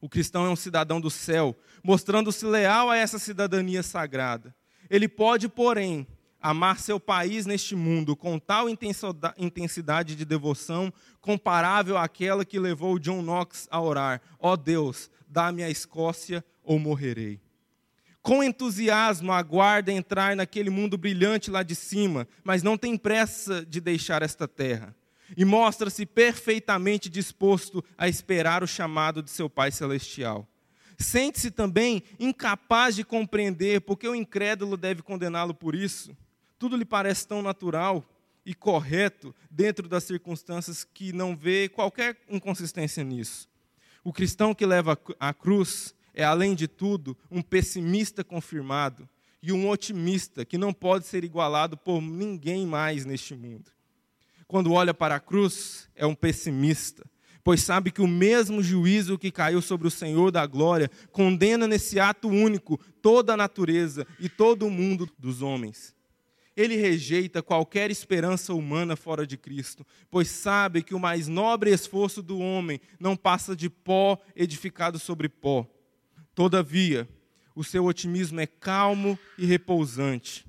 O 0.00 0.08
cristão 0.08 0.46
é 0.46 0.50
um 0.50 0.56
cidadão 0.56 1.00
do 1.00 1.10
céu, 1.10 1.56
mostrando-se 1.82 2.46
leal 2.46 2.88
a 2.88 2.96
essa 2.96 3.18
cidadania 3.18 3.82
sagrada. 3.82 4.54
Ele 4.88 5.08
pode, 5.08 5.48
porém, 5.48 6.06
amar 6.40 6.78
seu 6.78 7.00
país 7.00 7.46
neste 7.46 7.74
mundo 7.74 8.14
com 8.14 8.38
tal 8.38 8.68
intensidade 8.68 10.14
de 10.14 10.24
devoção 10.24 10.92
comparável 11.20 11.98
àquela 11.98 12.44
que 12.44 12.60
levou 12.60 12.98
John 12.98 13.22
Knox 13.22 13.66
a 13.70 13.80
orar: 13.80 14.20
Ó 14.38 14.52
oh 14.52 14.56
Deus, 14.56 15.10
dá-me 15.26 15.64
a 15.64 15.70
Escócia 15.70 16.44
ou 16.62 16.78
morrerei. 16.78 17.40
Com 18.28 18.44
entusiasmo 18.44 19.32
aguarda 19.32 19.90
entrar 19.90 20.36
naquele 20.36 20.68
mundo 20.68 20.98
brilhante 20.98 21.50
lá 21.50 21.62
de 21.62 21.74
cima, 21.74 22.28
mas 22.44 22.62
não 22.62 22.76
tem 22.76 22.94
pressa 22.94 23.64
de 23.64 23.80
deixar 23.80 24.20
esta 24.20 24.46
terra. 24.46 24.94
E 25.34 25.46
mostra-se 25.46 26.04
perfeitamente 26.04 27.08
disposto 27.08 27.82
a 27.96 28.06
esperar 28.06 28.62
o 28.62 28.68
chamado 28.68 29.22
de 29.22 29.30
seu 29.30 29.48
Pai 29.48 29.72
Celestial. 29.72 30.46
Sente-se 30.98 31.50
também 31.50 32.02
incapaz 32.20 32.94
de 32.94 33.02
compreender 33.02 33.80
porque 33.80 34.06
o 34.06 34.14
incrédulo 34.14 34.76
deve 34.76 35.00
condená-lo 35.00 35.54
por 35.54 35.74
isso 35.74 36.14
tudo 36.58 36.76
lhe 36.76 36.84
parece 36.84 37.26
tão 37.26 37.40
natural 37.40 38.04
e 38.44 38.52
correto 38.52 39.34
dentro 39.50 39.88
das 39.88 40.04
circunstâncias 40.04 40.84
que 40.84 41.14
não 41.14 41.34
vê 41.34 41.66
qualquer 41.66 42.18
inconsistência 42.28 43.02
nisso. 43.02 43.48
O 44.04 44.12
cristão 44.12 44.54
que 44.54 44.66
leva 44.66 44.98
a 45.18 45.32
cruz 45.32 45.94
é, 46.18 46.24
além 46.24 46.52
de 46.52 46.66
tudo, 46.66 47.16
um 47.30 47.40
pessimista 47.40 48.24
confirmado 48.24 49.08
e 49.40 49.52
um 49.52 49.68
otimista 49.68 50.44
que 50.44 50.58
não 50.58 50.72
pode 50.72 51.06
ser 51.06 51.22
igualado 51.22 51.76
por 51.76 52.02
ninguém 52.02 52.66
mais 52.66 53.04
neste 53.04 53.36
mundo. 53.36 53.70
Quando 54.48 54.72
olha 54.72 54.92
para 54.92 55.14
a 55.14 55.20
cruz, 55.20 55.88
é 55.94 56.04
um 56.04 56.16
pessimista, 56.16 57.08
pois 57.44 57.62
sabe 57.62 57.92
que 57.92 58.02
o 58.02 58.08
mesmo 58.08 58.60
juízo 58.64 59.16
que 59.16 59.30
caiu 59.30 59.62
sobre 59.62 59.86
o 59.86 59.92
Senhor 59.92 60.32
da 60.32 60.44
glória 60.44 60.90
condena 61.12 61.68
nesse 61.68 62.00
ato 62.00 62.26
único 62.26 62.78
toda 63.00 63.34
a 63.34 63.36
natureza 63.36 64.04
e 64.18 64.28
todo 64.28 64.66
o 64.66 64.70
mundo 64.72 65.08
dos 65.16 65.40
homens. 65.40 65.94
Ele 66.56 66.74
rejeita 66.74 67.44
qualquer 67.44 67.92
esperança 67.92 68.52
humana 68.52 68.96
fora 68.96 69.24
de 69.24 69.36
Cristo, 69.36 69.86
pois 70.10 70.26
sabe 70.26 70.82
que 70.82 70.96
o 70.96 70.98
mais 70.98 71.28
nobre 71.28 71.70
esforço 71.70 72.20
do 72.24 72.40
homem 72.40 72.80
não 72.98 73.16
passa 73.16 73.54
de 73.54 73.70
pó 73.70 74.18
edificado 74.34 74.98
sobre 74.98 75.28
pó. 75.28 75.64
Todavia, 76.38 77.08
o 77.52 77.64
seu 77.64 77.84
otimismo 77.86 78.38
é 78.38 78.46
calmo 78.46 79.18
e 79.36 79.44
repousante. 79.44 80.46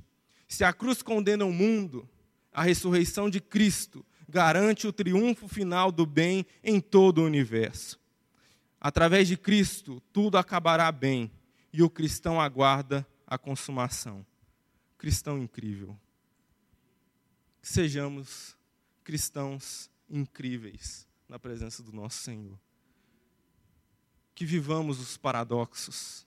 Se 0.47 0.63
a 0.63 0.71
cruz 0.71 1.01
condena 1.01 1.45
o 1.45 1.51
mundo, 1.51 2.07
a 2.53 2.61
ressurreição 2.61 3.27
de 3.27 3.41
Cristo 3.41 4.05
garante 4.27 4.85
o 4.85 4.93
triunfo 4.93 5.47
final 5.47 5.91
do 5.91 6.05
bem 6.05 6.45
em 6.63 6.79
todo 6.79 7.23
o 7.23 7.25
universo. 7.25 7.99
Através 8.79 9.27
de 9.27 9.35
Cristo, 9.35 9.99
tudo 10.13 10.37
acabará 10.37 10.91
bem 10.91 11.31
e 11.73 11.81
o 11.81 11.89
cristão 11.89 12.39
aguarda 12.39 13.03
a 13.25 13.35
consumação 13.35 14.23
cristão 14.95 15.39
incrível. 15.39 15.99
Que 17.63 17.67
sejamos 17.67 18.55
cristãos 19.03 19.89
incríveis 20.07 21.07
na 21.27 21.39
presença 21.39 21.81
do 21.81 21.91
nosso 21.91 22.21
Senhor. 22.21 22.59
Que 24.39 24.45
vivamos 24.45 25.01
os 25.01 25.17
paradoxos 25.17 26.25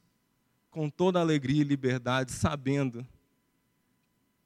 com 0.70 0.90
toda 0.90 1.18
alegria 1.18 1.62
e 1.62 1.64
liberdade, 1.64 2.31
sabendo 2.33 3.07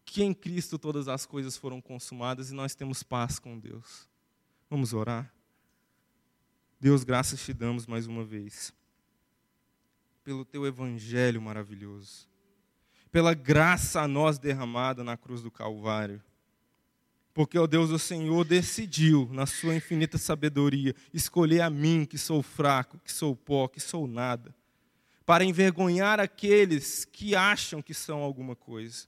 que 0.04 0.22
em 0.22 0.32
Cristo 0.32 0.78
todas 0.78 1.08
as 1.08 1.26
coisas 1.26 1.56
foram 1.56 1.80
consumadas 1.80 2.50
e 2.50 2.54
nós 2.54 2.76
temos 2.76 3.02
paz 3.02 3.40
com 3.40 3.58
Deus. 3.58 4.08
Vamos 4.70 4.92
orar? 4.92 5.34
Deus, 6.78 7.02
graças 7.02 7.44
te 7.44 7.52
damos 7.52 7.88
mais 7.88 8.06
uma 8.06 8.22
vez 8.22 8.72
pelo 10.22 10.44
teu 10.44 10.64
evangelho 10.64 11.42
maravilhoso 11.42 12.28
pela 13.10 13.32
graça 13.32 14.02
a 14.02 14.06
nós 14.06 14.38
derramada 14.38 15.02
na 15.02 15.16
cruz 15.16 15.40
do 15.40 15.50
Calvário. 15.50 16.22
Porque, 17.36 17.58
ó 17.58 17.66
Deus, 17.66 17.90
o 17.90 17.98
Senhor 17.98 18.46
decidiu, 18.46 19.28
na 19.30 19.44
sua 19.44 19.74
infinita 19.74 20.16
sabedoria, 20.16 20.94
escolher 21.12 21.60
a 21.60 21.68
mim, 21.68 22.06
que 22.06 22.16
sou 22.16 22.42
fraco, 22.42 22.98
que 23.04 23.12
sou 23.12 23.36
pó, 23.36 23.68
que 23.68 23.78
sou 23.78 24.06
nada, 24.06 24.54
para 25.26 25.44
envergonhar 25.44 26.18
aqueles 26.18 27.04
que 27.04 27.36
acham 27.36 27.82
que 27.82 27.92
são 27.92 28.20
alguma 28.22 28.56
coisa. 28.56 29.06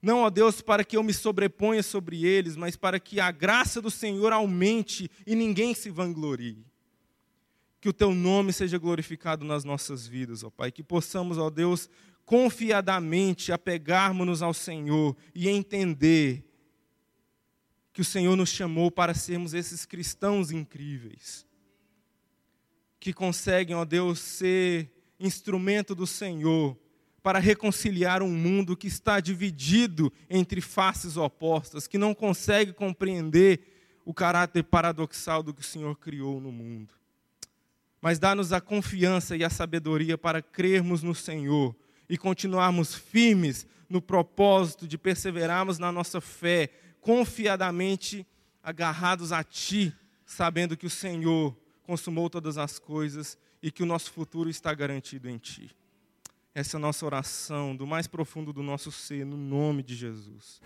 Não, 0.00 0.20
ó 0.20 0.30
Deus, 0.30 0.60
para 0.60 0.84
que 0.84 0.96
eu 0.96 1.02
me 1.02 1.12
sobreponha 1.12 1.82
sobre 1.82 2.24
eles, 2.24 2.54
mas 2.54 2.76
para 2.76 3.00
que 3.00 3.18
a 3.18 3.32
graça 3.32 3.82
do 3.82 3.90
Senhor 3.90 4.32
aumente 4.32 5.10
e 5.26 5.34
ninguém 5.34 5.74
se 5.74 5.90
vanglorie. 5.90 6.64
Que 7.80 7.88
o 7.88 7.92
teu 7.92 8.14
nome 8.14 8.52
seja 8.52 8.78
glorificado 8.78 9.44
nas 9.44 9.64
nossas 9.64 10.06
vidas, 10.06 10.44
ó 10.44 10.50
Pai. 10.50 10.70
Que 10.70 10.84
possamos, 10.84 11.36
ó 11.36 11.50
Deus, 11.50 11.90
confiadamente 12.24 13.50
apegarmos-nos 13.50 14.40
ao 14.40 14.54
Senhor 14.54 15.16
e 15.34 15.48
entender 15.48 16.53
que 17.94 18.00
o 18.00 18.04
Senhor 18.04 18.36
nos 18.36 18.48
chamou 18.48 18.90
para 18.90 19.14
sermos 19.14 19.54
esses 19.54 19.86
cristãos 19.86 20.50
incríveis, 20.50 21.46
que 22.98 23.12
conseguem, 23.12 23.76
ó 23.76 23.84
Deus, 23.84 24.18
ser 24.18 24.90
instrumento 25.18 25.94
do 25.94 26.04
Senhor 26.04 26.76
para 27.22 27.38
reconciliar 27.38 28.20
um 28.20 28.28
mundo 28.28 28.76
que 28.76 28.88
está 28.88 29.20
dividido 29.20 30.12
entre 30.28 30.60
faces 30.60 31.16
opostas, 31.16 31.86
que 31.86 31.96
não 31.96 32.12
consegue 32.12 32.72
compreender 32.72 33.60
o 34.04 34.12
caráter 34.12 34.64
paradoxal 34.64 35.40
do 35.40 35.54
que 35.54 35.62
o 35.62 35.64
Senhor 35.64 35.96
criou 35.96 36.40
no 36.40 36.50
mundo. 36.50 36.92
Mas 38.00 38.18
dá-nos 38.18 38.52
a 38.52 38.60
confiança 38.60 39.36
e 39.36 39.44
a 39.44 39.48
sabedoria 39.48 40.18
para 40.18 40.42
crermos 40.42 41.00
no 41.00 41.14
Senhor 41.14 41.74
e 42.08 42.18
continuarmos 42.18 42.92
firmes 42.92 43.66
no 43.88 44.02
propósito 44.02 44.86
de 44.88 44.98
perseverarmos 44.98 45.78
na 45.78 45.92
nossa 45.92 46.20
fé, 46.20 46.70
confiadamente 47.04 48.26
agarrados 48.62 49.30
a 49.30 49.44
Ti, 49.44 49.94
sabendo 50.24 50.74
que 50.74 50.86
o 50.86 50.90
Senhor 50.90 51.54
consumou 51.82 52.30
todas 52.30 52.56
as 52.56 52.78
coisas 52.78 53.36
e 53.62 53.70
que 53.70 53.82
o 53.82 53.86
nosso 53.86 54.10
futuro 54.10 54.48
está 54.48 54.72
garantido 54.72 55.28
em 55.28 55.36
Ti. 55.36 55.70
Essa 56.54 56.76
é 56.76 56.78
a 56.78 56.80
nossa 56.80 57.04
oração 57.04 57.76
do 57.76 57.86
mais 57.86 58.06
profundo 58.06 58.54
do 58.54 58.62
nosso 58.62 58.90
ser, 58.90 59.26
no 59.26 59.36
nome 59.36 59.82
de 59.82 59.94
Jesus. 59.94 60.62